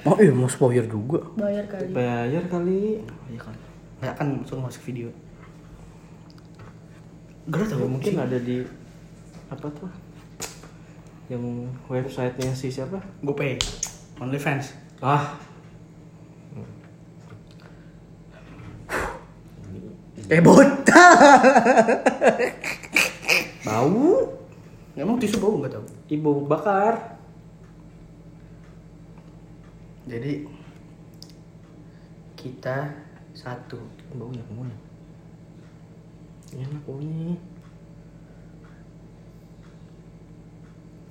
Oh 0.00 0.16
iya, 0.16 0.32
mau 0.32 0.48
bayar 0.48 0.88
juga. 0.88 1.20
bayar 1.36 1.64
kali 1.68 1.92
bayar 1.92 2.44
kali 2.48 3.04
Iya 3.28 3.38
kan. 3.38 3.54
Nggak 4.00 4.14
kan 4.16 4.26
langsung 4.32 4.64
masuk 4.64 4.82
video. 4.88 5.12
Gak 7.52 7.68
tahu 7.68 7.84
mungkin 7.84 8.16
ada 8.16 8.38
di 8.40 8.64
apa 9.52 9.66
tuh 9.74 9.90
yang 11.28 11.42
websitenya 11.86 12.54
si 12.56 12.72
siapa 12.72 12.98
GoPay, 13.22 13.58
OnlyFans. 14.18 14.72
ah 15.04 15.36
Eh 20.30 20.40
bota. 20.40 21.04
bau 23.66 24.39
Emang 24.98 25.16
tisu 25.22 25.38
bau 25.38 25.58
nggak 25.60 25.74
tahu. 25.74 25.86
ibu 26.10 26.44
bakar 26.46 27.18
Jadi 30.10 30.42
kita 32.34 32.90
satu. 33.30 33.78
baunya 34.10 34.42
ke 34.42 34.52
mana 34.58 34.74
enak 36.50 36.82
baunya 36.82 37.38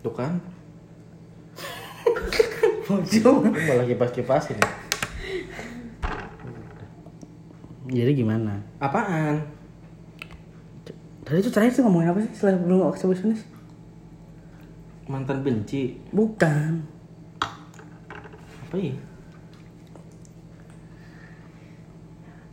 tuh 0.04 0.16
kan. 0.16 0.36
Lu 2.90 3.40
malah 3.46 3.86
kipas 3.86 4.12
kipasin 4.12 4.58
Jadi 7.90 8.12
gimana? 8.18 8.60
apaan 8.82 9.42
Tadi 11.26 11.46
itu 11.46 11.54
terakhir 11.54 11.74
sih 11.78 11.82
ngomongin 11.86 12.10
apa 12.10 12.20
sih 12.26 12.32
setelah 12.34 12.58
belum 12.66 12.90
eksibisionis? 12.90 13.46
Mantan 15.10 15.42
benci 15.42 15.98
Bukan. 16.12 16.86
apa 18.64 18.78
ya 18.78 18.94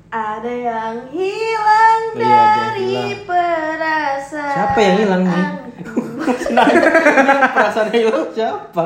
ada 0.09 0.49
yang 0.49 0.97
hilang 1.13 2.03
Oh 2.09 2.17
iya, 2.17 2.45
dari 2.73 2.85
hilang. 2.89 3.21
perasaan 3.29 4.55
Siapa 4.57 4.79
yang 4.81 4.97
hilang 4.97 5.23
nih? 5.23 5.45
nah, 6.49 6.67
perasaannya 7.53 7.99
hilang 8.01 8.25
siapa 8.33 8.85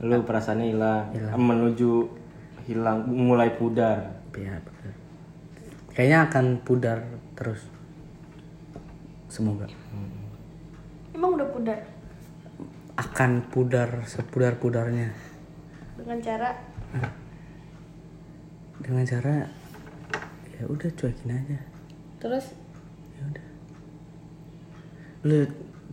lu 0.00 0.16
perasaannya 0.22 0.66
hilang 0.70 1.04
Hilang. 1.10 1.34
menuju 1.36 1.92
hilang 2.64 2.98
mulai 3.04 3.50
pudar 3.52 4.22
Iya, 4.30 4.62
bener. 4.62 4.94
Kayaknya 5.90 6.18
akan 6.24 6.44
pudar 6.62 7.02
terus. 7.34 7.66
Semoga. 9.26 9.66
emang 11.10 11.34
udah 11.34 11.50
pudar 11.50 11.82
Akan 13.00 13.48
pudar 13.48 14.04
sepudar-pudarnya. 14.04 15.08
dengan 15.96 16.20
cara 16.20 16.50
Dengan 18.80 19.04
cara 19.08 19.48
ya 20.56 20.64
udah 20.68 20.90
cuekin 20.92 21.32
aja. 21.32 21.60
terus 22.20 22.52
Ya 23.16 23.22
udah. 23.24 23.46
Lu 25.24 25.38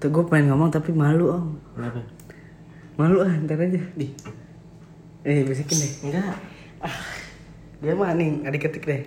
tuh 0.03 0.09
gue 0.11 0.23
pengen 0.27 0.51
ngomong 0.51 0.67
tapi 0.67 0.91
malu 0.91 1.31
om. 1.31 1.55
kenapa 1.75 2.03
Malu 2.99 3.23
ah 3.23 3.31
ntar 3.47 3.59
aja. 3.63 3.79
di 3.95 4.11
Eh 5.23 5.47
bisikin 5.47 5.79
deh. 5.79 5.93
enggak 6.11 6.35
Dia 7.79 7.93
mah 7.95 8.11
nih 8.15 8.43
adik 8.43 8.67
ketik 8.67 8.83
deh. 8.83 9.03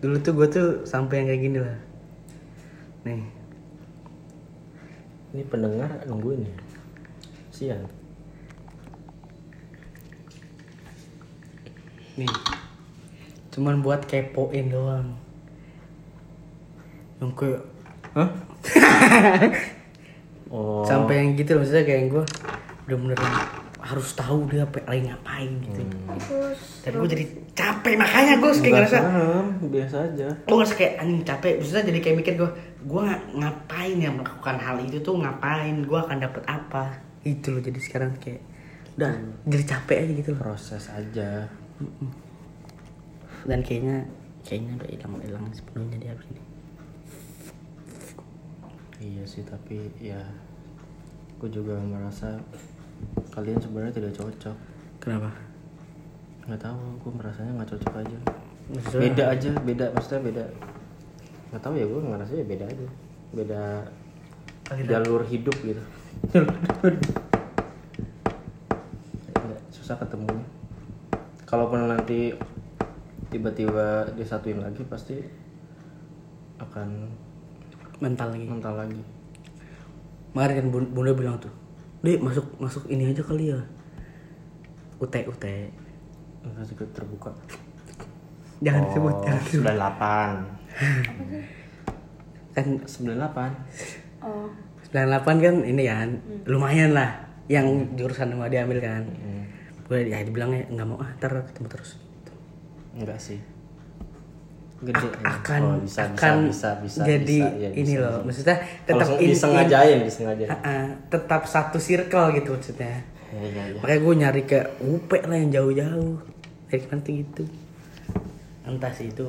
Dulu 0.00 0.16
tuh 0.24 0.32
gue 0.36 0.48
tuh 0.48 0.68
sampai 0.88 1.20
yang 1.20 1.28
kayak 1.28 1.42
gini 1.44 1.58
lah. 1.60 1.78
Nih. 3.04 3.24
ini 5.34 5.42
pendengar 5.50 5.90
nungguin 6.06 6.46
ya 6.46 6.54
siang 7.64 7.86
Nih. 12.14 12.30
Cuman 13.50 13.82
buat 13.82 14.06
kepoin 14.06 14.70
doang. 14.70 15.18
Yang 17.18 17.30
kayak 17.34 17.62
hah 18.14 18.30
oh 20.54 20.86
sampai 20.86 21.14
yang 21.18 21.34
gitu 21.34 21.58
loh, 21.58 21.66
maksudnya 21.66 21.82
kayak 21.82 22.14
gue 22.14 22.24
bener-bener 22.86 23.18
harus 23.84 24.16
tahu 24.16 24.48
dia 24.48 24.64
apa 24.64 24.80
lagi 24.88 25.10
ngapain 25.10 25.50
gitu. 25.60 25.82
terus 26.16 26.58
Dan 26.80 26.92
gue 27.04 27.08
jadi 27.10 27.24
capek 27.52 27.94
makanya 28.00 28.34
gue 28.40 28.50
kayak 28.62 28.74
ngerasa 28.80 28.98
biasa 29.60 29.96
aja 30.08 30.28
gue 30.40 30.56
ngerasa 30.56 30.74
kayak 30.78 30.92
anjing 31.04 31.22
capek 31.26 31.52
maksudnya 31.60 31.84
jadi 31.92 31.98
kayak 32.00 32.16
mikir 32.22 32.34
gue 32.40 32.50
gue 32.80 33.02
ngapain 33.36 33.96
ya 34.00 34.10
melakukan 34.14 34.56
hal 34.56 34.76
itu 34.80 34.98
tuh 35.04 35.20
ngapain 35.20 35.74
gue 35.84 35.98
akan 36.00 36.16
dapet 36.16 36.42
apa 36.48 36.84
itu 37.24 37.46
loh 37.48 37.62
jadi 37.64 37.80
sekarang 37.80 38.16
kayak 38.20 38.44
udah 38.94 39.12
jadi 39.48 39.64
capek 39.64 39.96
aja 40.06 40.12
gitu 40.12 40.30
loh. 40.36 40.40
Proses 40.44 40.84
aja. 40.92 41.48
Dan 43.44 43.60
kayaknya 43.64 44.06
kayaknya 44.44 44.70
udah 44.78 44.88
hilang 44.92 45.12
hilang 45.24 45.44
sepenuhnya 45.50 45.98
di 45.98 46.08
ini. 46.08 46.42
Iya 49.04 49.24
sih 49.28 49.44
tapi 49.44 49.90
ya 50.00 50.20
aku 51.36 51.50
juga 51.52 51.76
merasa 51.80 52.40
kalian 53.34 53.60
sebenarnya 53.60 54.00
tidak 54.00 54.12
cocok. 54.16 54.56
Kenapa? 55.02 55.32
Nggak 56.48 56.60
tahu 56.60 56.78
aku 57.00 57.08
merasanya 57.12 57.52
nggak 57.60 57.70
cocok 57.76 57.94
aja. 58.00 58.18
Maksudnya- 58.64 59.02
beda 59.12 59.24
aja 59.28 59.50
beda 59.60 59.84
maksudnya 59.92 60.22
beda. 60.24 60.44
Nggak 61.52 61.62
tahu 61.64 61.74
ya 61.76 61.84
gue 61.84 62.00
ngerasa 62.00 62.32
ya 62.32 62.46
beda 62.46 62.64
aja. 62.64 62.86
Beda 63.34 63.62
Aliran. 64.72 64.88
jalur 64.88 65.22
hidup 65.28 65.56
gitu 65.60 65.82
Susah 69.94 70.10
ketemunya 70.10 70.42
kalaupun 71.46 71.86
nanti 71.86 72.34
tiba-tiba 73.30 74.02
disatuin 74.18 74.58
lagi 74.58 74.82
pasti 74.90 75.22
akan 76.58 77.06
mental 78.02 78.34
lagi. 78.34 78.42
mental 78.42 78.74
lagi. 78.74 78.98
Kemarin 80.34 80.54
kan 80.58 80.66
bun- 80.74 80.90
bunda 80.90 81.14
bilang 81.14 81.38
tuh, 81.38 81.54
Dek 82.02 82.18
masuk 82.18 82.42
masuk 82.58 82.90
ini 82.90 83.14
aja 83.14 83.22
kali 83.22 83.54
ya. 83.54 83.60
UT 84.98 85.14
UT. 85.14 85.44
enggak 86.42 86.64
sih 86.66 86.74
terbuka. 86.74 87.30
Jangan 88.66 88.82
oh, 88.82 88.86
disebut, 88.90 89.14
jangan 89.22 89.42
disebut. 89.46 89.78
98 89.78 92.50
Kan 92.58 92.66
98 92.82 94.26
Oh, 94.26 94.50
98 94.90 95.38
kan 95.38 95.54
ini 95.62 95.86
kan 95.86 96.18
lumayan 96.50 96.98
lah. 96.98 97.14
Yang 97.46 97.94
jurusan 97.94 98.34
yang 98.34 98.42
mau 98.42 98.50
diambil 98.50 98.82
kan. 98.82 99.06
Hmm, 99.06 99.53
Gue 99.84 99.98
ya 100.04 100.20
dibilangnya 100.20 100.64
nggak 100.68 100.86
mau 100.86 100.98
ah 100.98 101.10
ntar 101.14 101.32
ketemu 101.44 101.68
terus. 101.68 101.90
enggak 102.94 103.18
sih 103.18 103.42
gede 104.80 105.06
ya. 105.08 105.18
Akan 105.24 105.60
Oh, 105.64 105.76
bisa, 105.80 106.04
bisa, 106.04 106.12
akan 106.12 106.34
bisa, 106.46 106.70
bisa, 106.78 107.02
jadi 107.02 107.38
bisa, 107.40 107.58
ya, 107.58 107.68
ini 107.72 107.82
bisa, 107.90 108.00
loh. 108.00 108.12
bisa. 108.14 108.26
Maksudnya 108.26 108.56
tetap 108.84 109.06
seng- 109.06 109.18
in- 109.18 109.30
disengajain 109.30 109.98
disengajain 110.00 110.46
in- 110.46 110.54
Ah, 110.54 110.60
ah, 110.62 110.86
tetap 111.08 111.42
satu 111.44 111.78
circle 111.78 112.26
gitu 112.34 112.50
maksudnya. 112.52 113.00
ya 113.26 113.40
ya 113.42 113.62
ya 113.66 113.80
Makanya 113.80 114.00
gue 114.00 114.14
nyari 114.16 114.42
ke 114.44 114.58
UP 114.80 115.10
lah 115.10 115.36
yang 115.36 115.50
jauh-jauh. 115.50 116.16
Kayak 116.66 116.82
nanti 116.90 117.10
gitu. 117.20 117.42
Entah 118.62 118.90
sih 118.90 119.08
itu 119.08 119.26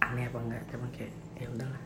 aneh 0.00 0.24
apa 0.24 0.38
enggak, 0.40 0.62
cuman 0.68 0.88
kayak 0.90 1.12
ya 1.36 1.48
udahlah. 1.48 1.82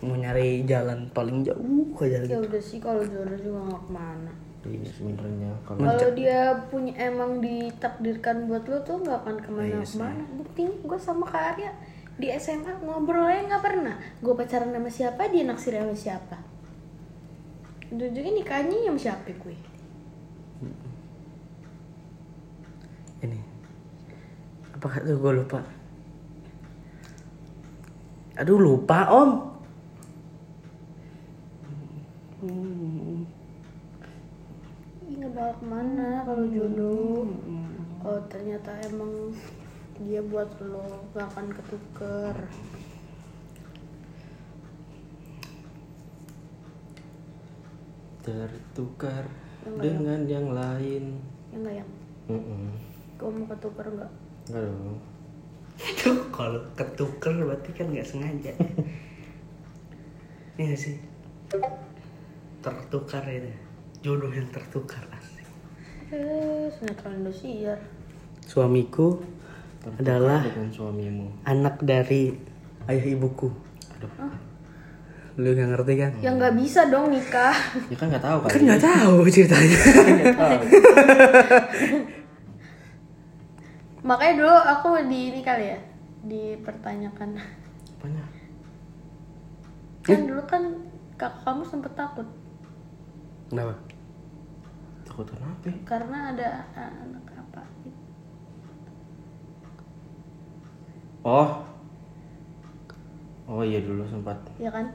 Mau 0.00 0.14
nyari 0.14 0.64
jalan 0.64 1.08
paling 1.10 1.42
jauh 1.42 1.92
aja 1.96 2.18
ya 2.18 2.20
gitu. 2.20 2.40
udah 2.40 2.62
sih 2.62 2.78
kalau 2.78 3.00
jodoh 3.02 3.36
juga 3.36 3.60
nggak 3.66 3.82
ke 3.82 3.92
mana. 3.92 4.32
Iya, 4.60 4.92
sebenarnya 4.92 5.56
kalau 5.64 5.80
Kalau 5.88 6.08
dia 6.12 6.52
punya 6.68 6.92
emang 7.00 7.40
ditakdirkan 7.40 8.44
buat 8.44 8.68
lo 8.68 8.84
tuh 8.84 9.00
nggak 9.00 9.18
akan 9.24 9.36
ke 9.40 9.48
mana-kemana. 9.48 10.24
Buktinya 10.36 10.72
gue 10.84 10.98
sama 11.00 11.24
Kak 11.24 11.56
Arya 11.56 11.72
di 12.20 12.28
SMA 12.36 12.84
ngobrolnya 12.84 13.48
nggak 13.48 13.64
pernah. 13.64 13.96
Gue 14.20 14.36
pacaran 14.36 14.68
sama 14.68 14.90
siapa, 14.92 15.32
dia 15.32 15.48
naksir 15.48 15.80
sama 15.80 15.96
siapa. 15.96 16.36
Ujung-ujungnya 17.88 18.32
nikahnya 18.36 18.76
sama 18.84 19.00
siapa 19.00 19.32
gue? 19.32 19.56
Ini. 23.24 23.40
Apa 24.76 25.00
tuh 25.00 25.16
gue 25.16 25.32
lupa. 25.40 25.60
Aduh 28.36 28.60
lupa 28.60 29.08
om. 29.08 29.30
Ih 32.44 33.19
nggak 35.30 35.54
bakal 35.54 35.62
ke 35.62 35.64
mana 35.70 36.08
kalau 36.26 36.44
jodoh. 36.50 37.30
Oh 38.02 38.18
ternyata 38.26 38.74
emang 38.90 39.30
dia 40.00 40.24
buat 40.24 40.48
lo 40.64 41.04
gak 41.14 41.28
akan 41.30 41.46
ketuker. 41.54 42.36
tertukar 48.20 49.24
Yang 49.64 49.80
dengan 49.80 50.20
yang 50.28 50.46
lain 50.52 51.04
Ya 51.50 51.56
nggak 51.56 51.74
yang? 51.82 51.90
Mm-mm. 52.30 52.70
Kau 53.18 53.32
mau 53.32 53.48
ketuker 53.48 53.86
nggak? 53.90 54.12
Enggak 54.48 54.62
dong 54.68 55.00
Itu 55.80 56.10
kalau 56.30 56.60
ketuker 56.76 57.34
berarti 57.40 57.70
kan 57.72 57.86
nggak 57.90 58.08
sengaja. 58.08 58.52
Iya 60.60 60.76
nggak 60.76 60.80
sih. 60.84 61.00
Tertukar 62.60 63.24
itu. 63.32 63.48
Jodoh 64.00 64.32
yang 64.32 64.48
tertukar 64.48 65.04
asik. 65.12 65.44
Eh, 66.10 66.66
sinetron 66.72 67.20
Indosiar. 67.20 67.78
Suamiku 68.42 69.20
Tertukar 69.80 70.00
adalah 70.00 70.40
dengan 70.44 70.68
suamimu 70.68 71.26
anak 71.44 71.80
dari 71.80 72.36
ayah 72.88 73.06
ibuku. 73.06 73.48
Lu 75.36 75.48
nggak 75.52 75.68
ngerti 75.72 75.92
kan? 75.96 76.12
Ya 76.20 76.32
nggak 76.32 76.56
bisa 76.56 76.88
dong 76.88 77.08
nikah. 77.08 77.54
ya 77.88 77.96
kan 77.96 78.08
nggak 78.08 78.20
tahu 78.20 78.38
kan 78.44 78.50
Kan 78.50 78.60
nggak 78.66 78.82
tahu 78.82 79.14
ceritanya. 79.28 79.78
tahu 80.34 80.54
Makanya 84.08 84.34
dulu 84.36 84.56
aku 84.56 84.88
di 85.06 85.28
ini 85.28 85.40
kali 85.40 85.64
ya 85.70 85.78
dipertanyakan. 86.24 87.36
apanya 88.00 88.24
Kan 90.00 90.24
dulu 90.24 90.40
kan 90.48 90.62
kakak 91.20 91.44
kamu 91.44 91.62
sempet 91.62 91.92
takut 91.92 92.24
Kenapa? 93.52 93.76
Takut 95.10 95.26
kenapa 95.26 95.68
karena 95.82 96.18
ada 96.30 96.48
anak 96.78 97.26
apa? 97.34 97.62
oh. 101.26 101.50
Oh 103.50 103.66
iya 103.66 103.82
dulu 103.82 104.06
sempat. 104.06 104.38
Ya 104.62 104.70
kan? 104.70 104.94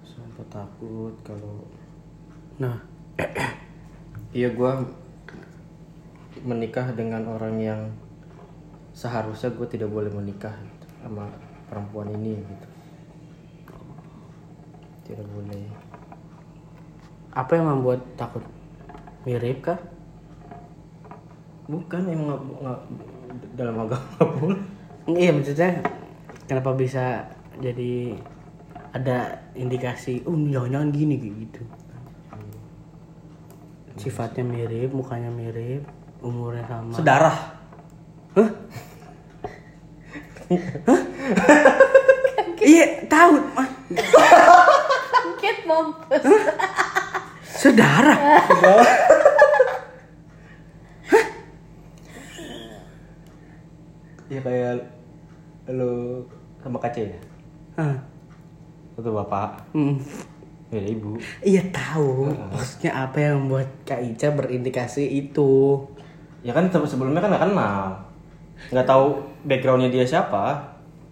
Sempat 0.00 0.48
takut 0.48 1.12
kalau 1.20 1.60
Nah, 2.56 2.80
iya 4.32 4.48
gua 4.56 4.80
menikah 6.40 6.88
dengan 6.96 7.28
orang 7.28 7.60
yang 7.60 7.80
seharusnya 8.96 9.52
gue 9.52 9.68
tidak 9.68 9.92
boleh 9.92 10.08
menikah 10.08 10.56
gitu, 10.56 10.88
sama 11.04 11.28
perempuan 11.68 12.08
ini 12.16 12.40
gitu. 12.40 12.68
Tidak 15.12 15.26
boleh 15.36 15.85
apa 17.36 17.52
yang 17.52 17.68
membuat 17.68 18.00
takut? 18.16 18.40
Mirip 19.28 19.60
kah? 19.60 19.78
bukan 21.66 22.02
emang 22.06 22.26
nggak 22.30 22.42
nggak 22.62 22.80
dalam 23.58 23.76
agama 23.82 24.22
boleh 24.38 24.62
Iya 25.06 25.30
maksudnya 25.34 25.86
kenapa 26.50 26.74
bisa 26.74 27.30
jadi 27.62 28.18
ada 28.90 29.38
indikasi, 29.54 30.24
oh 30.26 30.34
jangan-jangan 30.34 30.90
gini 30.90 31.14
kayak 31.20 31.34
gitu. 31.46 31.62
Sifatnya 34.02 34.42
mirip, 34.42 34.90
mukanya 34.90 35.30
mirip, 35.30 35.86
umurnya 36.24 36.66
sama. 36.66 36.90
sedarah 36.96 37.38
Iya 42.66 42.86
tahu, 43.06 43.38
Kaget 45.14 45.58
mampus. 45.70 46.22
Saudara. 47.56 48.14
ya 54.26 54.40
kayak 54.42 54.82
lu 55.70 56.22
sama 56.58 56.78
kace 56.82 57.06
ya 57.06 57.20
Hah. 57.76 57.96
atau 58.96 59.12
bapak 59.14 59.50
Hmm. 59.70 60.00
beda 60.66 60.88
ibu 60.88 61.14
Iya 61.44 61.62
tahu. 61.70 62.26
Maksudnya 62.50 62.90
apa 62.96 63.18
yang 63.20 63.44
membuat 63.44 63.70
Kak 63.84 64.02
Ica 64.02 64.32
berindikasi 64.32 65.06
itu? 65.06 65.78
ya 66.42 66.50
kan 66.50 66.66
se- 66.66 66.86
sebelumnya 66.88 67.18
kan 67.18 67.30
nggak 67.30 67.44
kenal 67.44 67.90
nggak 68.70 68.86
tahu 68.86 69.18
backgroundnya 69.42 69.90
dia 69.90 70.02
siapa 70.02 70.62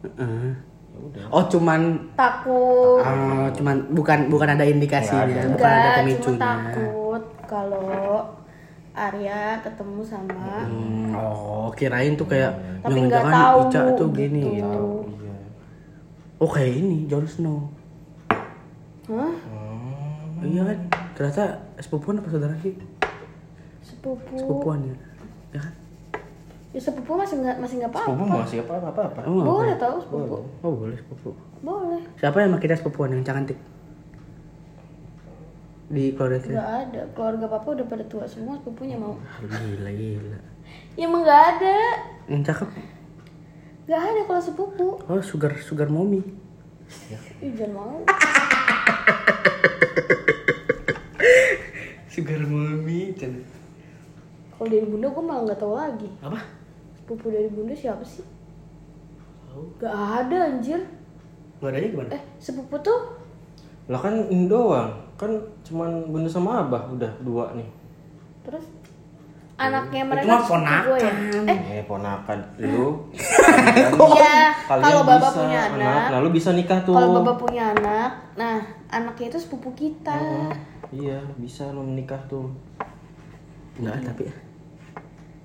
Heeh. 0.00 0.54
ya 0.54 0.54
udah 0.96 1.22
Oh 1.28 1.44
cuman 1.44 1.80
Takut. 2.14 3.00
oh, 3.00 3.46
cuman 3.50 3.76
bukan 3.90 4.18
bukan 4.26 4.48
ada 4.50 4.62
indikasinya, 4.62 5.24
Nggak 5.24 5.38
ada. 5.40 5.52
bukan 5.52 5.68
ada 5.68 5.78
Enggak, 5.78 5.94
cuma 5.94 6.00
pemicunya. 6.00 6.40
takut 6.40 7.22
kalau 7.44 7.90
Arya 8.94 9.40
ketemu 9.60 10.00
sama 10.00 10.46
Hmm, 10.64 11.10
oh, 11.12 11.66
kirain 11.70 12.14
tuh 12.14 12.24
kayak 12.24 12.54
tapi 12.80 12.94
nggak 13.00 13.10
jangan-jangan 13.10 13.34
tahu 13.34 13.58
Ica 13.64 13.80
tuh 13.92 14.08
gini 14.10 14.40
gitu. 14.40 14.54
gitu. 14.54 14.84
Oh 16.36 16.48
kayak 16.48 16.72
ini 16.76 16.98
Jon 17.04 17.24
Snow. 17.24 17.58
Hah? 19.04 19.32
Hmm. 19.34 20.40
Iya 20.40 20.62
kan? 20.64 20.78
Ternyata 21.14 21.44
sepupuan 21.76 22.18
apa 22.18 22.28
saudara 22.28 22.54
sih? 22.58 22.74
Sepupu. 23.80 24.34
Sepupuan 24.36 24.78
ya. 24.82 24.94
Ya 25.50 25.60
kan? 25.60 25.74
Ya 26.74 26.80
sepupu 26.82 27.14
masih 27.14 27.38
nggak 27.38 27.62
masih 27.62 27.78
nggak 27.78 27.92
apa-apa. 27.94 28.10
sepupu 28.10 28.24
masih 28.34 28.58
apa 28.66 28.72
apa 28.82 28.88
apa 28.90 29.02
apa? 29.06 29.20
Boleh 29.30 29.78
tahu 29.78 29.96
sepupu. 30.02 30.42
Oh 30.58 30.74
boleh 30.74 30.98
sepupu. 30.98 31.30
Boleh. 31.62 32.02
Siapa 32.18 32.42
yang 32.42 32.58
kita 32.58 32.74
sepupuan 32.74 33.14
yang 33.14 33.22
cantik? 33.22 33.54
Di 35.86 36.18
keluarga 36.18 36.42
kita? 36.42 36.58
Nggak 36.58 36.70
ada. 36.82 37.00
Keluarga 37.14 37.46
papa 37.46 37.78
udah 37.78 37.86
pada 37.86 38.02
tua 38.10 38.26
semua 38.26 38.58
sepupunya 38.58 38.98
mau. 38.98 39.14
Gila 39.46 39.86
gila. 39.94 40.38
Ya 40.98 41.06
emang 41.06 41.22
nggak 41.22 41.42
ada. 41.54 41.78
Yang 42.26 42.42
cakep? 42.50 42.68
Nggak 43.86 44.02
ada 44.02 44.20
kalau 44.26 44.42
sepupu. 44.42 44.88
Oh 44.98 45.22
sugar 45.22 45.54
sugar 45.62 45.86
mommy. 45.86 46.26
Ih 47.38 47.54
jangan 47.54 47.70
mau. 47.78 48.02
Sugar 52.14 52.42
mommy. 52.46 53.14
Kalau 53.14 54.68
dari 54.70 54.86
bunda 54.86 55.10
gue 55.10 55.22
malah 55.22 55.42
nggak 55.50 55.58
tahu 55.58 55.74
lagi. 55.74 56.10
Apa? 56.22 56.63
Sepupu 57.04 57.28
dari 57.28 57.46
bunda 57.46 57.72
siapa 57.72 58.00
sih? 58.00 58.24
Tahu. 59.44 59.76
Gak 59.76 59.92
ada 59.92 60.38
anjir. 60.48 60.80
keluarganya 61.54 61.88
gimana 61.90 62.08
Eh, 62.10 62.22
sepupu 62.38 62.76
tuh 62.78 63.00
Lah 63.84 63.96
kan 63.98 64.16
ini 64.26 64.44
doang. 64.46 64.88
Kan 65.14 65.28
cuman 65.62 66.08
bunda 66.08 66.24
sama 66.26 66.60
abah 66.62 66.88
udah 66.88 67.12
dua 67.20 67.52
nih. 67.52 67.68
terus 68.40 68.64
anaknya 69.54 70.00
Itu 70.02 70.10
mereka 70.10 70.26
mah 70.26 70.40
sepupu 70.42 70.56
gue 70.66 70.98
ya. 70.98 71.12
ponakan. 71.12 71.44
Eh, 71.46 71.60
Eh 71.70 71.84
ponakan 71.84 72.38
lu. 72.58 72.88
iya, 74.10 74.36
kalau 74.66 75.00
bapak 75.02 75.16
bisa 75.22 75.38
punya 75.38 75.60
anak, 75.70 76.02
lalu 76.10 76.28
bisa 76.32 76.50
nikah 76.50 76.80
tuh. 76.82 76.92
kalau 76.92 77.20
bapak 77.20 77.36
punya 77.38 77.64
anak, 77.70 78.10
nah 78.34 78.58
anaknya 78.90 79.26
itu 79.30 79.38
sepupu 79.38 79.68
kita. 79.72 80.16
Oh, 80.16 80.52
iya, 80.90 81.20
bisa 81.36 81.68
lo 81.70 81.80
menikah 81.80 82.18
tuh. 82.26 82.48
enggak 83.74 84.00
tapi 84.04 84.28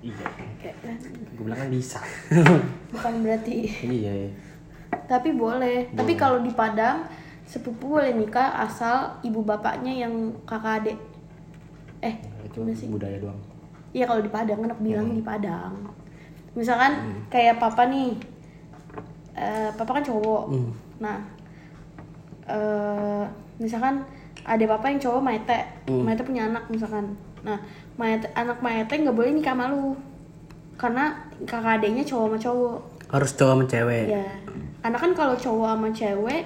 Iya. 0.00 0.26
Kayak 0.56 0.76
kan, 0.80 0.96
Gue 1.36 1.44
bilang 1.44 1.60
kan 1.60 1.68
bisa. 1.68 2.00
bukan 2.92 3.14
berarti. 3.20 3.68
iya, 3.84 4.12
iya. 4.26 4.30
Tapi 5.04 5.36
boleh. 5.36 5.92
Tapi 5.92 6.16
kalau 6.16 6.40
di 6.40 6.52
Padang 6.52 7.04
sepupu 7.44 7.98
boleh 7.98 8.14
nikah 8.14 8.62
asal 8.62 9.10
ibu 9.20 9.42
bapaknya 9.42 10.06
yang 10.06 10.12
kakak 10.46 10.84
adik. 10.84 10.98
Eh, 12.00 12.14
Nah, 12.16 12.42
itu 12.46 12.58
sih? 12.72 12.88
budaya 12.88 13.18
doang. 13.20 13.36
Iya 13.90 14.06
kalau 14.06 14.22
di 14.22 14.30
Padang 14.30 14.62
anak 14.64 14.78
bilang 14.80 15.12
di 15.12 15.20
Padang. 15.20 15.74
Misalkan 16.56 16.96
kayak 17.28 17.58
papa 17.58 17.90
nih, 17.90 18.16
eh, 19.34 19.70
papa 19.74 19.98
kan 19.98 20.04
cowok. 20.06 20.44
Nah, 20.98 21.18
eh, 22.46 23.24
misalkan 23.58 24.00
ada 24.40 24.64
papa 24.66 24.88
yang 24.88 25.00
cowok 25.02 25.20
Maete, 25.20 25.60
Maete 25.90 26.22
punya 26.24 26.48
anak 26.48 26.64
misalkan. 26.70 27.04
Nah, 27.40 27.58
Maete, 27.96 28.28
anak 28.32 28.60
Maete 28.60 28.94
nggak 28.96 29.12
boleh 29.12 29.32
nikah 29.32 29.52
sama 29.52 29.68
lu, 29.68 29.96
karena 30.76 31.04
kakak 31.44 31.80
adiknya 31.80 32.04
cowok 32.04 32.26
sama 32.26 32.38
cowok. 32.38 32.78
harus 33.10 33.30
cowok 33.34 33.52
sama 33.52 33.64
cewek 33.66 34.04
Ya, 34.06 34.26
karena 34.80 34.96
kan 34.96 35.10
kalau 35.12 35.34
cowok 35.34 35.68
sama 35.68 35.88
cewek, 35.90 36.42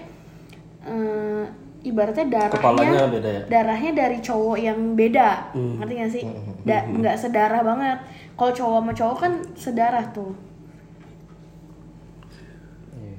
eh, 0.83 1.44
ibaratnya 1.85 2.24
darahnya 2.26 2.57
Kepalanya 2.57 3.00
beda 3.07 3.28
ya? 3.28 3.42
darahnya 3.46 3.90
dari 3.92 4.18
cowok 4.18 4.57
yang 4.57 4.78
beda, 4.94 5.28
ngerti 5.52 5.92
gak 5.94 6.12
sih? 6.12 6.24
Da- 6.64 6.87
nggak 6.87 7.16
sedarah 7.16 7.61
banget. 7.61 7.98
Kalau 8.35 8.52
cowok 8.52 8.76
sama 8.80 8.92
cowok 8.92 9.16
kan 9.18 9.33
sedarah 9.54 10.04
tuh. 10.11 10.33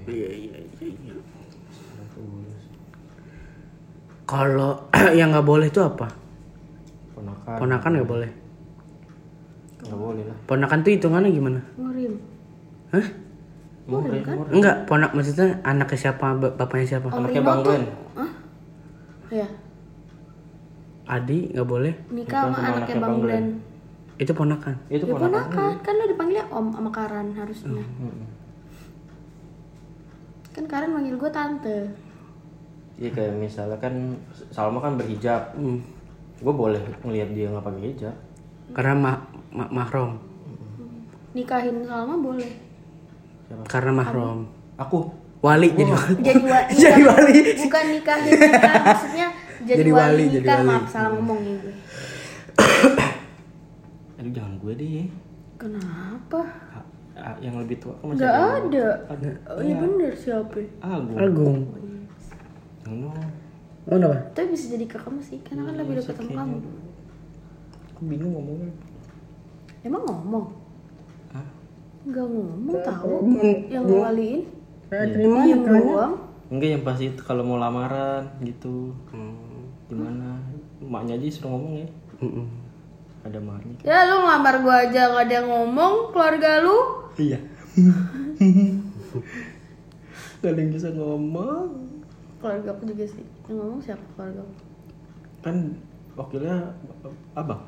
iya 0.05 0.29
iya 0.29 0.57
iya 0.79 1.13
kalau 4.25 4.85
yang 5.17 5.29
nggak 5.29 5.45
boleh 5.45 5.69
itu 5.69 5.81
apa 5.81 6.09
Ponakan. 7.45 7.59
ponakan 7.61 7.91
nggak 7.93 8.09
boleh 8.09 8.31
Nggak 9.77 9.99
boleh 9.99 10.23
lah. 10.25 10.37
ponakan 10.45 10.79
tuh 10.81 10.91
hitungannya 10.91 11.29
gimana 11.29 11.59
Murim. 11.75 12.13
Hah? 12.89 13.07
Murid, 13.85 14.25
kan? 14.25 14.35
enggak 14.49 14.75
ponak 14.83 15.13
maksudnya 15.13 15.61
anaknya 15.61 15.99
siapa 15.99 16.33
ba- 16.33 16.49
bapaknya 16.51 16.87
siapa 16.89 17.05
Om 17.05 17.21
Anaknya 17.21 17.37
Rino 17.37 17.45
Bang 17.45 17.61
Glenn. 17.61 17.83
Hah? 18.15 18.31
Ya, 19.27 19.47
Adi 21.05 21.39
nggak 21.51 21.67
boleh 21.67 21.93
nikah 22.09 22.41
sama 22.43 22.57
anaknya 22.57 22.95
Bang 22.97 23.17
Glenn. 23.19 23.45
itu 24.15 24.31
ponakan 24.31 24.73
Itu 24.87 25.05
Ya 25.05 25.13
ponakan. 25.13 25.37
ponakan, 25.53 25.71
kan 25.79 25.93
lo 25.93 26.05
dipanggilnya 26.07 26.45
Om 26.47 26.67
sama 26.71 26.89
Karan 26.89 27.27
harusnya. 27.31 27.85
Mm-mm. 27.93 28.25
Kan 30.49 30.65
Karan 30.65 30.89
manggil 30.89 31.13
gue 31.13 31.29
tante. 31.29 31.77
Iya 32.95 33.09
kayak 33.11 33.35
misalnya 33.35 33.77
kan 33.77 33.93
Salma 34.49 34.79
kan 34.79 34.95
berhijab. 34.95 35.51
Hmm. 35.53 35.83
Gue 36.45 36.53
boleh 36.53 36.77
ngelihat 37.01 37.29
dia 37.31 37.49
nggak 37.49 37.65
pakai 37.65 37.81
hijab. 37.83 38.15
karena 38.71 38.93
ma 38.93 39.11
ma- 39.49 39.71
mahrom 39.71 40.21
Nikahin 41.31 41.81
Salma 41.83 42.15
boleh. 42.15 42.49
karena 43.65 43.91
mahrom 43.93 44.45
Aku. 44.75 45.09
wali 45.39 45.69
jadi 45.71 45.89
wali 45.91 46.13
Jadi, 46.19 46.41
wa 46.43 46.59
Jadi 46.83 47.01
wali. 47.03 47.37
Bukan 47.59 47.85
nikahin 47.91 48.31
nikah, 48.31 48.73
maksudnya 48.83 49.27
jadi, 49.61 49.77
Jadi 49.79 49.91
wali, 49.91 50.05
wali, 50.05 50.23
jadi 50.31 50.45
nikah. 50.45 50.57
wali. 50.59 50.69
Maaf, 50.71 50.85
salah 50.87 51.09
ngomong 51.13 51.39
ya 51.39 51.55
gue. 51.55 51.73
Aduh 54.17 54.31
jangan 54.31 54.53
gue 54.55 54.73
deh. 54.75 55.05
Kenapa? 55.55 56.41
A- 57.15 57.39
yang 57.39 57.55
lebih 57.55 57.79
tua 57.79 57.93
kan 57.95 58.05
masih 58.11 58.21
Gak 58.21 58.35
ada. 58.35 58.87
ada. 59.07 59.31
Oh 59.49 59.61
iya 59.61 59.75
bener 59.75 60.11
siapa? 60.13 60.59
Agung. 60.79 61.17
Agung 61.17 61.57
dong. 62.83 63.13
Oh 63.85 63.95
kenapa 63.97 64.17
Tapi 64.33 64.47
bisa 64.53 64.65
jadi 64.73 64.85
kakakmu 64.89 65.21
sih, 65.21 65.39
karena 65.45 65.69
kan 65.69 65.75
lebih 65.77 65.93
dekat 66.01 66.15
sama 66.17 66.31
kamu. 66.33 66.57
Aku 67.93 68.01
bingung 68.09 68.33
ngomongnya. 68.33 68.73
Emang 69.85 70.03
ngomong? 70.03 70.45
Hah? 71.31 71.47
Gak 72.09 72.27
ngomong 72.27 72.77
tahu. 72.81 73.13
Yang 73.69 73.83
ngewaliin? 73.85 74.41
terima 74.89 75.45
Diem 75.45 75.61
doang. 75.65 76.13
Enggak 76.49 76.69
yang 76.77 76.83
pas 76.85 76.99
itu 77.01 77.21
kalau 77.25 77.41
mau 77.41 77.57
lamaran 77.57 78.29
gitu. 78.45 78.93
Hmm. 79.09 79.69
Gimana? 79.89 80.41
Emaknya 80.81 81.17
aja 81.17 81.25
suruh 81.29 81.57
ngomong 81.57 81.73
ya. 81.81 81.87
Mm-mm. 82.21 82.45
Ada 83.25 83.37
emaknya. 83.41 83.75
Ya 83.81 84.05
lu 84.09 84.21
ngelamar 84.21 84.55
gua 84.61 84.75
aja 84.85 85.01
gak 85.09 85.25
ada 85.25 85.33
yang 85.41 85.49
ngomong, 85.49 85.93
keluarga 86.13 86.61
lu. 86.61 86.77
Iya. 87.17 87.39
Gak 90.43 90.51
ada 90.53 90.59
yang 90.61 90.71
bisa 90.73 90.89
ngomong. 90.93 91.94
Keluarga 92.45 92.77
aku 92.77 92.85
juga 92.85 93.09
sih. 93.09 93.25
Yang 93.49 93.57
ngomong 93.57 93.81
siapa 93.81 94.05
keluarga 94.13 94.45
aku? 94.45 94.53
Kan 95.41 95.55
wakilnya 96.13 96.57
abang 97.33 97.65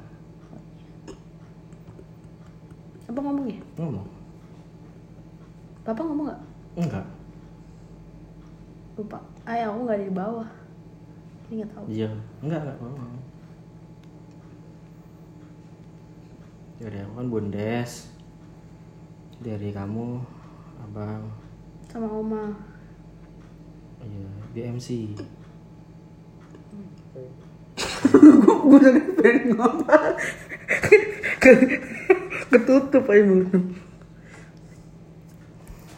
Apa 3.10 3.18
ngomong 3.26 3.50
ya? 3.50 3.58
ngomong. 3.82 4.06
Papa 5.82 6.02
ngomong 6.06 6.30
gak? 6.30 6.42
Enggak. 6.78 7.06
Lupa. 9.02 9.18
Ayah 9.50 9.74
aku 9.74 9.90
gak 9.90 9.98
ada 9.98 10.06
di 10.06 10.14
bawah. 10.14 10.50
Ini 11.50 11.54
gak 11.66 11.72
tahu. 11.74 11.86
Iya. 11.90 12.10
Enggak 12.46 12.60
enggak 12.62 12.78
ngomong. 12.78 13.14
Dari 16.78 16.98
aku 17.02 17.14
kan 17.18 17.28
bundes. 17.34 18.14
Dari 19.42 19.74
kamu 19.74 20.22
abang. 20.86 21.26
Sama 21.90 22.14
oma. 22.14 22.77
Iya, 24.08 24.28
BMC. 24.56 24.88
gue 28.68 28.78
udah 28.78 28.92
pengen 29.20 29.56
ngomong 29.56 30.16
ketutup 32.52 33.04
aja 33.08 33.24
mulut 33.24 33.52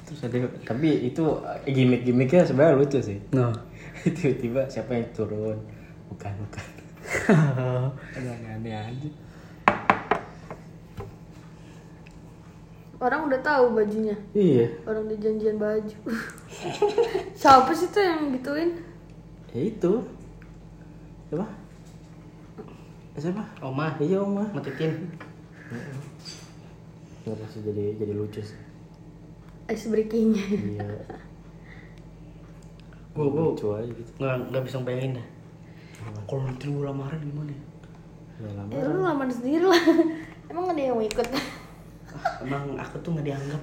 Terus 0.06 0.20
ada 0.26 0.38
tapi 0.66 0.90
itu 1.10 1.26
gimmick-gimmicknya 1.70 2.42
sebenarnya 2.46 2.82
lucu 2.82 3.00
sih. 3.02 3.22
no 3.30 3.54
Tiba-tiba 4.18 4.66
siapa 4.66 4.98
yang 4.98 5.06
turun? 5.14 5.58
Bukan, 6.10 6.34
bukan. 6.34 6.66
Ada 8.18 8.30
aneh-aneh 8.42 8.74
aja. 8.74 9.10
Orang 13.00 13.32
udah 13.32 13.40
tahu 13.40 13.80
bajunya. 13.80 14.16
Iya. 14.36 14.68
Orang 14.84 15.08
di 15.08 15.16
janjian 15.16 15.56
baju. 15.56 15.98
siapa 17.40 17.72
sih 17.72 17.88
tuh 17.88 18.04
yang 18.04 18.36
gituin? 18.36 18.76
Ya 19.56 19.62
itu. 19.72 19.94
Siapa? 21.32 21.48
Siapa? 23.20 23.44
oma 23.64 23.96
Iya, 24.00 24.24
Oma. 24.24 24.48
matitin 24.52 25.12
Nggak 27.24 27.48
sih 27.52 27.62
jadi 27.64 27.96
jadi 28.00 28.14
lucu 28.16 28.44
sih. 28.44 28.60
Ice 29.70 29.88
breakingnya. 29.88 30.46
Iya. 30.50 30.88
gue 33.10 33.28
gue 33.28 33.44
lucu 33.52 33.68
aja 33.76 33.84
gitu. 33.84 34.12
nggak 34.16 34.48
nggak 34.48 34.64
bisa 34.64 34.80
bayangin 34.80 35.20
dah 35.20 35.28
kalau 36.24 36.48
nanti 36.48 36.72
gue 36.72 36.84
lamaran 36.88 37.20
gimana 37.20 37.52
ya 37.52 37.64
Ya 38.40 38.52
lama. 38.56 38.72
Ya 38.72 38.88
lu 38.88 39.04
lamar 39.04 39.28
sendiri 39.28 39.68
lah. 39.68 39.84
Emang 40.48 40.72
ada 40.72 40.80
yang 40.80 40.96
mau 40.96 41.04
ikut? 41.04 41.28
Emang 42.40 42.64
aku 42.76 42.96
tuh 43.00 43.12
nggak 43.12 43.28
dianggap 43.28 43.62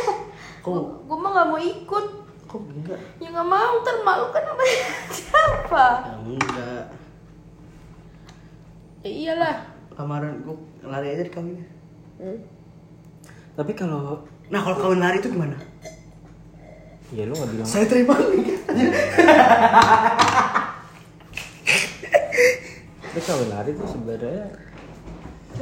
kok 0.64 0.72
Gue 1.02 1.16
mah 1.16 1.30
gak 1.32 1.48
mau 1.48 1.58
ikut. 1.58 2.06
kok 2.44 2.60
enggak? 2.62 3.00
Ya 3.16 3.28
gak 3.28 3.44
mau, 3.44 3.72
ntar 3.80 3.96
malu 4.00 4.26
kan 4.28 4.42
sama 4.42 4.64
siapa? 5.16 5.84
ya 6.00 6.14
enggak. 6.22 6.84
Ya 9.00 9.10
iyalah. 9.10 9.56
lamaran 9.92 10.40
gue 10.40 10.56
lari 10.82 11.08
aja 11.10 11.22
di 11.22 11.30
kawinnya 11.30 11.66
Tapi 13.52 13.72
kalau 13.72 14.22
nah 14.48 14.60
kalau 14.60 14.76
kawin 14.78 14.98
lari 14.98 15.18
itu 15.18 15.28
gimana? 15.28 15.56
Ya 17.10 17.24
lu 17.24 17.34
nggak 17.34 17.50
bilang. 17.50 17.66
Saya 17.66 17.84
terima. 17.84 18.16
Tapi 23.02 23.20
kawin 23.20 23.48
lari 23.48 23.70
tuh 23.72 23.84
sebenarnya 23.86 24.48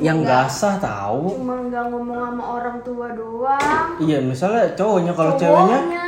yang 0.00 0.16
nggak 0.18 0.46
sah 0.46 0.76
tahu. 0.76 1.36
Cuma 1.36 1.54
gak 1.66 1.84
ngomong 1.86 2.18
sama 2.26 2.44
orang 2.56 2.76
tua 2.80 3.08
doang. 3.12 3.86
Iya, 3.98 4.18
misalnya 4.20 4.64
cowoknya 4.72 5.12
kalau 5.12 5.32
ceweknya 5.34 5.76
Cowoknya. 5.76 6.06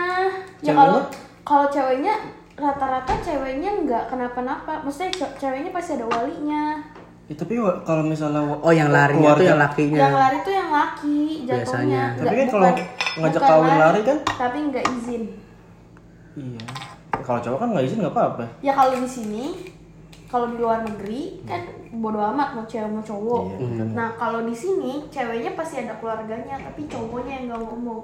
Ya 0.59 0.65
ceweknya? 0.65 0.75
kalau 0.75 1.01
kalau 1.43 1.67
ceweknya 1.69 2.15
rata-rata 2.55 3.13
ceweknya 3.21 3.71
nggak 3.83 4.05
kenapa-napa. 4.09 4.81
Maksudnya 4.81 5.11
ce- 5.11 5.35
ceweknya 5.39 5.71
pasti 5.71 5.95
ada 5.95 6.07
walinya. 6.07 6.81
Ya, 7.27 7.35
tapi 7.35 7.55
kalau 7.83 8.03
misalnya 8.03 8.43
oh 8.43 8.73
yang 8.73 8.89
tuh 8.89 9.15
keluarga- 9.15 9.47
yang 9.47 9.61
lakinya 9.61 9.99
Yang 9.99 10.15
lari 10.17 10.39
tuh 10.39 10.53
yang 10.53 10.71
laki 10.71 11.17
jatuhnya. 11.43 11.57
Biasanya. 11.57 12.03
Tapi 12.19 12.35
kan 12.35 12.49
kalau 12.49 12.65
ngajak 13.15 13.43
kawin 13.43 13.75
lari 13.79 14.01
kan? 14.03 14.19
Tapi 14.27 14.59
nggak 14.69 14.85
izin. 14.93 15.23
Iya. 16.33 16.65
kalau 17.21 17.39
cowok 17.39 17.59
kan 17.59 17.69
nggak 17.71 17.85
izin 17.85 17.99
nggak 18.01 18.15
apa-apa 18.17 18.45
Ya 18.59 18.73
kalau 18.73 18.97
di 18.97 19.05
sini, 19.05 19.45
kalau 20.33 20.49
di 20.49 20.57
luar 20.57 20.81
negeri 20.81 21.45
kan 21.45 21.61
bodo 21.93 22.17
amat 22.25 22.57
mau 22.57 22.65
cewek 22.65 22.89
mau 22.89 23.05
cowok. 23.05 23.43
Iya, 23.55 23.85
Nah 23.93 24.09
kalau 24.17 24.41
di 24.43 24.57
sini 24.57 25.05
ceweknya 25.07 25.53
pasti 25.53 25.77
ada 25.79 25.93
keluarganya, 25.95 26.57
tapi 26.57 26.89
cowoknya 26.89 27.33
yang 27.37 27.45
nggak 27.47 27.61
ngomong. 27.63 28.01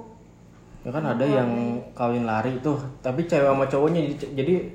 ya 0.79 0.93
kan 0.93 1.03
ada 1.03 1.25
yang 1.25 1.49
kawin 1.91 2.23
lari 2.23 2.55
tuh 2.63 2.79
tapi 3.01 3.25
cewek 3.25 3.43
sama 3.43 3.65
cowoknya 3.65 3.99
jadi, 4.31 4.71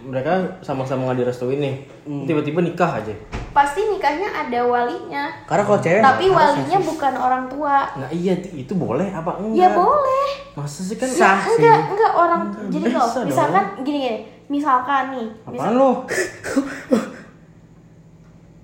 mereka 0.00 0.30
sama-sama 0.60 1.10
nggak 1.10 1.26
direstuin 1.26 1.58
nih 1.58 1.74
tiba-tiba 2.22 2.60
nikah 2.60 3.00
aja 3.00 3.10
Pasti 3.50 3.82
nikahnya 3.82 4.30
ada 4.30 4.62
walinya, 4.62 5.26
Karena 5.42 5.66
kalau 5.66 5.80
cewek 5.82 5.98
tapi 5.98 6.24
nggak 6.24 6.38
harus 6.38 6.54
walinya 6.54 6.78
bukan 6.86 7.12
orang 7.16 7.44
tua. 7.48 7.76
nah 7.96 8.08
iya 8.08 8.30
itu 8.54 8.72
boleh 8.72 9.10
apa 9.10 9.42
enggak 9.42 9.58
Ya 9.58 9.68
boleh. 9.74 10.28
masa 10.52 10.80
sih 10.80 10.94
kan 10.94 11.08
Sah 11.08 11.42
sih. 11.42 11.58
Enggak, 11.58 11.78
enggak 11.90 12.12
orang 12.14 12.42
Enggak, 12.46 12.70
jadi 12.70 12.86
dong. 12.94 13.10
misalkan 13.26 13.64
gini 13.82 13.98
gini, 13.98 14.18
misalkan 14.50 15.14
nih, 15.14 15.26
apaan 15.46 15.74
lo 15.78 15.90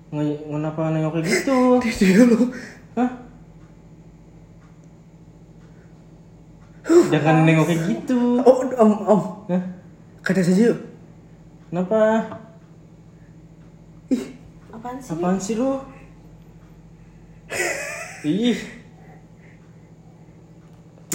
Nge- 0.07 0.39
kenapa 0.43 0.91
nengok 0.91 1.13
kayak 1.15 1.27
gitu 1.27 1.57
Dia 1.99 2.23
lu. 2.23 2.39
Hah? 2.95 3.11
Jangan 7.11 7.43
nengok 7.43 7.67
kayak 7.67 7.83
gitu. 7.87 8.39
Oh, 8.39 8.63
om, 8.79 8.91
om. 9.03 9.21
Hah? 9.51 9.63
Kata 10.23 10.39
saja 10.39 10.71
yuk. 10.71 10.79
Kenapa? 11.67 11.99
apaan 14.71 14.95
sih? 14.95 15.11
Apaan 15.11 15.35
sih 15.37 15.55
lu? 15.59 15.83
Ih. 18.23 18.55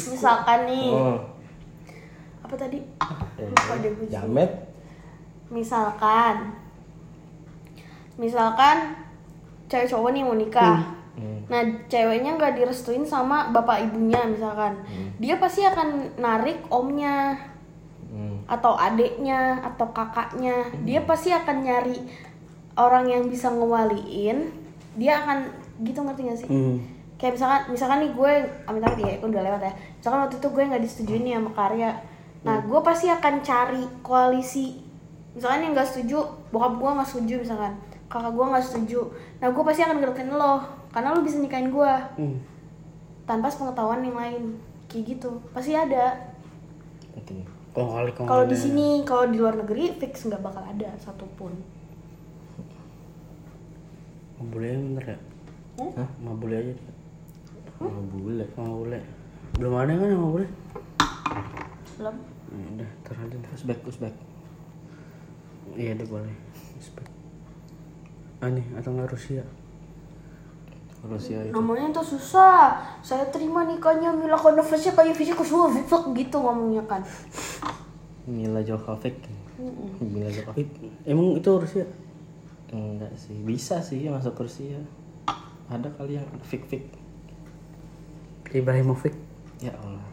Misalkan 0.04 0.68
nih, 0.68 0.92
Oh. 0.92 1.32
Apa 2.53 2.69
tadi? 2.69 2.85
Eh, 3.41 3.49
Lupa 3.49 3.75
deh 3.81 3.91
gue. 3.97 4.07
Jamet. 4.12 4.53
Misalkan, 5.49 6.53
misalkan 8.21 8.93
cewek 9.73 9.88
cowok 9.88 10.12
nih 10.12 10.21
mau 10.21 10.37
nikah. 10.37 10.85
Hmm. 11.17 11.41
Nah, 11.49 11.65
ceweknya 11.88 12.37
nggak 12.37 12.61
direstuin 12.61 13.09
sama 13.09 13.49
bapak 13.49 13.88
ibunya 13.88 14.21
misalkan. 14.29 14.77
Dia 15.17 15.41
pasti 15.41 15.65
akan 15.65 16.21
narik 16.21 16.61
omnya 16.69 17.41
Hmm. 18.12 18.45
atau 18.45 18.77
adiknya 18.77 19.57
atau 19.65 19.88
kakaknya. 19.88 20.69
Dia 20.85 21.01
pasti 21.09 21.33
akan 21.33 21.65
nyari 21.65 21.97
orang 22.77 23.09
yang 23.09 23.25
bisa 23.33 23.49
ngewaliin. 23.49 24.53
Dia 25.01 25.25
akan 25.25 25.49
gitu 25.81 26.05
ngerti 26.05 26.21
gak 26.29 26.38
sih? 26.45 26.49
Hmm. 26.53 26.77
Kayak 27.17 27.41
misalkan 27.41 27.61
misalkan 27.73 27.99
nih 28.05 28.12
gue 28.12 28.33
amit 28.69 28.85
amit 28.85 29.01
ya, 29.01 29.12
itu 29.17 29.25
udah 29.25 29.41
lewat 29.41 29.61
ya. 29.65 29.73
Misalkan 29.97 30.21
waktu 30.29 30.37
itu 30.37 30.49
gue 30.53 30.62
nggak 30.69 30.83
disetujuin 30.85 31.23
nih 31.25 31.35
sama 31.41 31.51
karya. 31.57 31.91
Nah, 32.42 32.59
gue 32.62 32.81
pasti 32.83 33.07
akan 33.07 33.35
cari 33.40 33.83
koalisi. 34.02 34.83
Misalkan 35.33 35.62
yang 35.62 35.72
nggak 35.72 35.88
setuju, 35.88 36.26
bokap 36.50 36.74
gue 36.76 36.90
nggak 36.90 37.09
setuju 37.09 37.35
misalkan, 37.40 37.72
kakak 38.11 38.33
gue 38.35 38.44
nggak 38.50 38.64
setuju. 38.66 39.00
Nah, 39.38 39.48
gue 39.48 39.62
pasti 39.62 39.81
akan 39.87 39.96
gerutin 40.02 40.28
lo, 40.28 40.61
karena 40.90 41.14
lo 41.14 41.20
bisa 41.22 41.38
nikahin 41.38 41.70
gue 41.70 41.92
Hmm. 42.18 42.37
tanpa 43.24 43.48
pengetahuan 43.48 44.02
yang 44.05 44.18
lain. 44.18 44.42
Kayak 44.90 45.16
gitu, 45.16 45.40
pasti 45.55 45.72
ada. 45.72 46.18
Kongkali. 47.72 48.12
Kalau 48.12 48.44
di 48.44 48.52
sini, 48.52 49.00
kalau 49.09 49.33
di 49.33 49.40
luar 49.40 49.57
negeri 49.57 49.96
fix 49.96 50.28
nggak 50.28 50.44
bakal 50.44 50.61
ada 50.61 50.92
satupun. 51.00 51.57
Mau 54.37 54.46
boleh 54.52 54.76
bener 54.76 55.05
ya? 55.16 55.18
Hah? 55.96 56.09
Mau 56.20 56.37
boleh 56.37 56.57
aja. 56.61 56.72
dia. 56.76 56.92
Oh, 57.81 58.05
bule. 58.12 58.44
Mau 58.61 58.85
boleh. 58.85 59.00
Belum 59.57 59.72
ada 59.81 59.92
kan 59.96 60.09
yang 60.12 60.20
mau 60.20 60.33
boleh? 60.37 60.50
Belum. 61.98 62.16
Ya 62.52 62.66
udah, 62.76 62.90
terhadap. 63.05 63.40
Uzbek, 63.57 63.81
Uzbek. 63.88 64.14
Iya 65.72 65.96
deh 65.96 66.09
boleh. 66.09 66.35
Respect. 66.76 67.12
Aneh 68.44 68.66
atau 68.76 68.92
nggak 68.92 69.09
Rusia? 69.09 69.44
Rusia 71.02 71.38
itu. 71.42 71.55
Namanya 71.55 71.90
tuh 71.90 72.14
susah. 72.14 72.78
Saya 73.00 73.26
terima 73.33 73.66
nikahnya 73.66 74.14
Mila 74.14 74.38
Kunovic 74.38 74.92
kayak 74.92 75.16
fisik 75.16 75.35
Kunovic 75.35 75.88
gitu 75.88 76.37
ngomongnya 76.38 76.85
kan. 76.87 77.02
Mila 78.28 78.62
Djokovic. 78.62 79.16
Mila 79.98 80.31
Djokovic. 80.31 80.68
Ih, 80.83 80.92
Emang 81.09 81.35
itu 81.35 81.50
Rusia? 81.50 81.87
Enggak 82.72 83.12
sih, 83.18 83.37
bisa 83.42 83.83
sih 83.83 84.07
masuk 84.07 84.38
Rusia. 84.38 84.78
Ada 85.66 85.88
kali 85.96 86.20
yang 86.20 86.28
fik 86.44 86.68
fik. 86.68 86.85
Ibrahimovic. 88.52 89.16
Ya 89.64 89.72
Allah. 89.81 90.12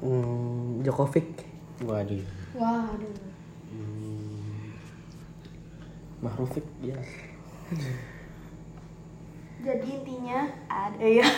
Hmm, 0.00 0.82
Djokovic. 0.84 1.44
Waduh. 1.84 2.24
Waduh. 2.56 3.14
Mahrufik 6.24 6.64
ya. 6.80 6.96
Jadi 9.60 9.86
intinya 10.00 10.48
ada 10.66 11.04
ya. 11.06 11.28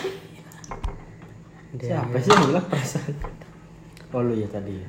Siapa 1.75 2.17
sih 2.17 2.31
yang 2.31 2.47
bilang 2.49 2.67
perasaan? 2.71 3.15
Oh 4.09 4.25
lu 4.25 4.33
ya 4.33 4.47
tadi. 4.49 4.81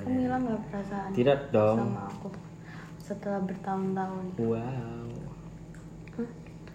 Kan 0.00 0.06
Mila 0.10 0.36
nggak 0.40 0.60
perasaan 0.66 1.10
Tidak 1.14 1.54
dong. 1.54 1.78
sama 1.78 2.10
aku 2.10 2.28
setelah 2.98 3.40
bertahun-tahun. 3.44 4.24
Wow. 4.40 5.06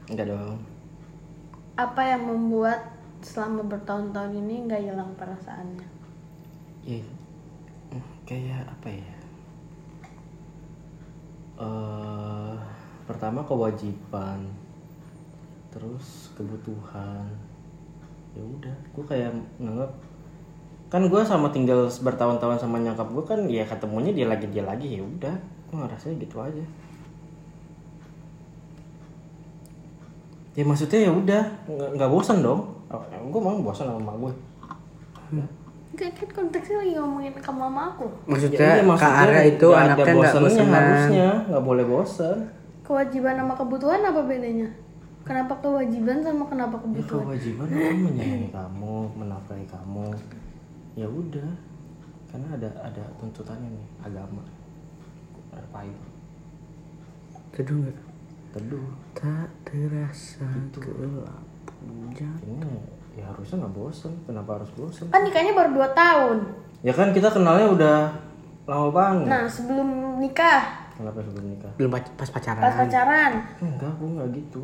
Enggak 0.07 0.27
dong. 0.31 0.57
Apa 1.75 2.01
yang 2.05 2.23
membuat 2.29 2.79
selama 3.19 3.65
bertahun-tahun 3.67 4.31
ini 4.37 4.69
nggak 4.69 4.81
hilang 4.87 5.11
perasaannya? 5.19 5.96
Hmm, 6.87 7.03
Kayak 8.23 8.63
apa 8.63 8.87
ya? 8.87 9.13
eh 11.57 12.55
pertama 13.03 13.43
kewajiban, 13.43 14.39
terus 15.73 16.31
kebutuhan. 16.37 17.27
Ya 18.37 18.43
udah, 18.45 18.77
gue 18.93 19.03
kayak 19.03 19.35
nganggap 19.59 19.91
kan 20.87 21.03
gue 21.11 21.21
sama 21.27 21.51
tinggal 21.51 21.91
bertahun-tahun 21.91 22.63
sama 22.63 22.79
nyokap 22.79 23.11
gue 23.11 23.23
kan 23.27 23.39
ya 23.51 23.67
ketemunya 23.67 24.15
dia 24.15 24.27
lagi 24.31 24.47
dia 24.47 24.63
lagi 24.63 25.01
ya 25.01 25.03
udah. 25.03 25.35
Gue 25.67 25.75
ngerasanya 25.83 26.15
gitu 26.23 26.39
aja. 26.39 26.63
Ya 30.55 30.63
maksudnya 30.63 30.99
ya 31.03 31.11
udah 31.11 31.43
nggak 31.67 32.11
bosan 32.11 32.39
dong. 32.39 32.63
Gue 33.27 33.41
mau 33.43 33.59
bosan 33.59 33.91
sama 33.91 34.15
gue 34.15 34.31
Enggak 35.97 36.13
kan 36.13 36.29
konteksnya 36.29 36.77
lagi 36.77 36.93
ngomongin 36.93 37.33
ke 37.33 37.49
mama 37.49 37.89
aku. 37.89 38.05
Maksudnya, 38.29 38.85
iya, 38.85 38.93
Kak 39.01 39.13
Ara 39.25 39.41
itu 39.49 39.67
ada 39.73 39.97
anaknya 39.97 40.05
nggak 40.05 40.13
bosannya 40.13 40.45
bosan 40.45 40.69
harusnya 40.69 41.29
nggak 41.49 41.63
boleh 41.65 41.85
bosan 41.89 42.37
Kewajiban 42.85 43.33
sama 43.33 43.53
kebutuhan 43.57 43.99
apa 44.05 44.21
bedanya? 44.29 44.69
Kenapa 45.25 45.53
kewajiban 45.59 46.21
sama 46.21 46.45
kenapa 46.45 46.77
ya, 46.77 46.83
kebutuhan? 46.85 47.23
kewajiban 47.25 47.67
aku 47.67 47.97
menyayangi 48.13 48.49
kamu 48.53 48.95
menafkahi 49.17 49.65
kamu 49.67 50.07
ya 50.93 51.07
udah 51.09 51.49
karena 52.29 52.47
ada 52.53 52.69
ada 52.79 53.03
tuntutannya 53.17 53.69
nih 53.73 53.87
agama 54.05 54.45
ada 55.51 55.65
pahit 55.73 55.97
Teduh 57.51 57.75
nggak? 57.81 57.97
teduh 58.53 58.87
Tak 59.17 59.49
terasa 59.65 60.45
gelap. 60.77 61.43
Jangan. 62.13 62.96
Ya 63.17 63.25
harusnya 63.25 63.57
nggak 63.59 63.73
bosan 63.73 64.13
kenapa 64.23 64.61
harus 64.61 64.69
bosan 64.71 65.09
Kan 65.09 65.25
nikahnya 65.25 65.51
baru 65.51 65.69
2 65.75 65.89
tahun. 65.91 66.37
ya 66.79 66.93
kan 66.93 67.09
kita 67.09 67.27
kenalnya 67.27 67.67
udah 67.67 67.97
lama 68.63 68.89
banget. 68.91 69.25
Nah, 69.25 69.43
sebelum 69.47 69.89
nikah, 70.19 70.91
kenapa 70.93 71.17
sebelum 71.19 71.49
nikah? 71.49 71.71
Belum 71.75 71.89
pas 71.89 72.29
pacaran. 72.29 72.61
pas 72.61 72.75
pacaran. 72.77 73.31
enggak 73.57 73.91
gue 73.91 74.09
nggak 74.11 74.29
gitu. 74.35 74.63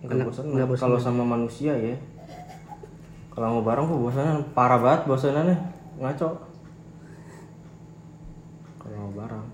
Nggak 0.00 0.10
Kenapa- 0.12 0.28
bosan 0.28 0.44
nggak 0.50 0.68
bosan 0.68 0.82
kalau 0.82 0.98
sama 0.98 1.24
manusia 1.24 1.72
ya. 1.72 1.96
Kalau 3.30 3.46
mau 3.54 3.62
bareng 3.62 3.86
gue 3.86 4.00
bosannya 4.02 4.34
parah 4.52 4.76
banget 4.76 5.00
bosanannya 5.06 5.56
ngaco. 5.96 6.28
Kalau 8.78 8.96
mau 8.98 9.12
bareng. 9.14 9.46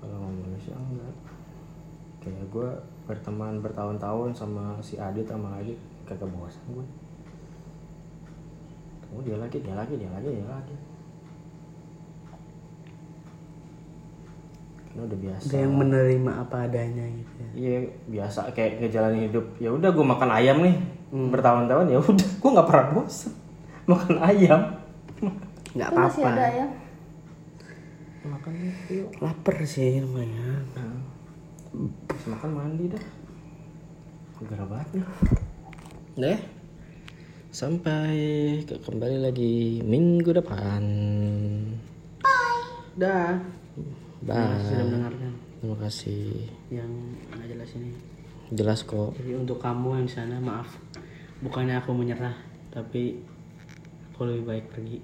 Kalau 0.00 0.14
sama 0.16 0.30
manusia 0.40 0.74
enggak. 0.74 1.14
Kayak 2.18 2.46
gue 2.48 2.68
berteman 3.04 3.58
bertahun-tahun 3.58 4.30
sama 4.32 4.78
si 4.80 4.96
Adit 4.96 5.26
sama 5.26 5.58
Adit 5.58 5.76
kagak 6.12 6.28
bosan 6.36 6.64
gue 6.68 6.86
oh 9.12 9.20
dia 9.24 9.36
lagi 9.40 9.58
dia 9.64 9.74
lagi 9.76 9.94
dia 9.96 10.10
lagi 10.12 10.28
dia 10.28 10.48
lagi 10.48 10.76
karena 14.92 15.08
udah 15.08 15.18
biasa 15.24 15.44
Ada 15.48 15.56
yang 15.56 15.74
menerima 15.80 16.32
apa 16.36 16.56
adanya 16.68 17.04
gitu 17.08 17.32
ya. 17.40 17.48
Iya 17.56 17.76
biasa 18.12 18.52
kayak 18.52 18.84
ngejalanin 18.84 19.24
hidup. 19.32 19.46
Ya 19.56 19.72
udah 19.72 19.88
gue 19.88 20.04
makan 20.04 20.28
ayam 20.28 20.60
nih 20.60 20.76
bertahun-tahun 21.08 21.86
ya 21.88 21.96
udah 21.96 22.28
gue 22.28 22.50
nggak 22.52 22.68
pernah 22.68 22.86
bosan 22.92 23.32
makan 23.88 24.16
ayam. 24.20 24.60
Nggak 25.72 25.88
Itu 25.88 25.96
masih 25.96 26.20
apa-apa. 26.20 26.36
ada 26.36 26.46
ya. 26.52 26.66
makan 28.28 28.52
yuk. 28.92 29.08
Lapar 29.24 29.56
sih 29.64 29.98
lumayan. 30.04 30.60
Nah, 30.76 31.00
makan 32.28 32.50
mandi 32.52 32.92
dah. 32.92 33.04
Gara 34.44 34.64
banget 34.68 35.00
nih. 35.00 35.04
Deh. 36.14 36.38
Sampai 37.50 38.14
ke- 38.62 38.80
kembali 38.80 39.18
lagi 39.22 39.54
minggu 39.82 40.32
depan. 40.32 40.82
dah 42.92 43.40
Bye. 44.20 44.36
Terima 44.36 44.52
kasih 44.52 44.68
sudah 44.68 44.84
mendengarkan 44.84 45.32
Terima 45.56 45.76
kasih. 45.78 46.28
yang 46.68 46.90
nggak 47.26 47.48
jelas 47.48 47.70
ini 47.72 47.90
Jelas 48.52 48.80
kok. 48.82 49.16
jadi 49.16 49.32
untuk 49.34 49.56
kamu 49.56 49.96
yang 49.96 50.04
di 50.04 50.12
sana 50.12 50.36
maaf 50.38 50.68
bukannya 51.40 51.72
aku 51.74 51.90
menyerah 51.90 52.36
tapi 52.68 53.16
aku 54.12 54.20
lebih 54.26 54.44
baik 54.44 54.64
pergi 54.68 55.00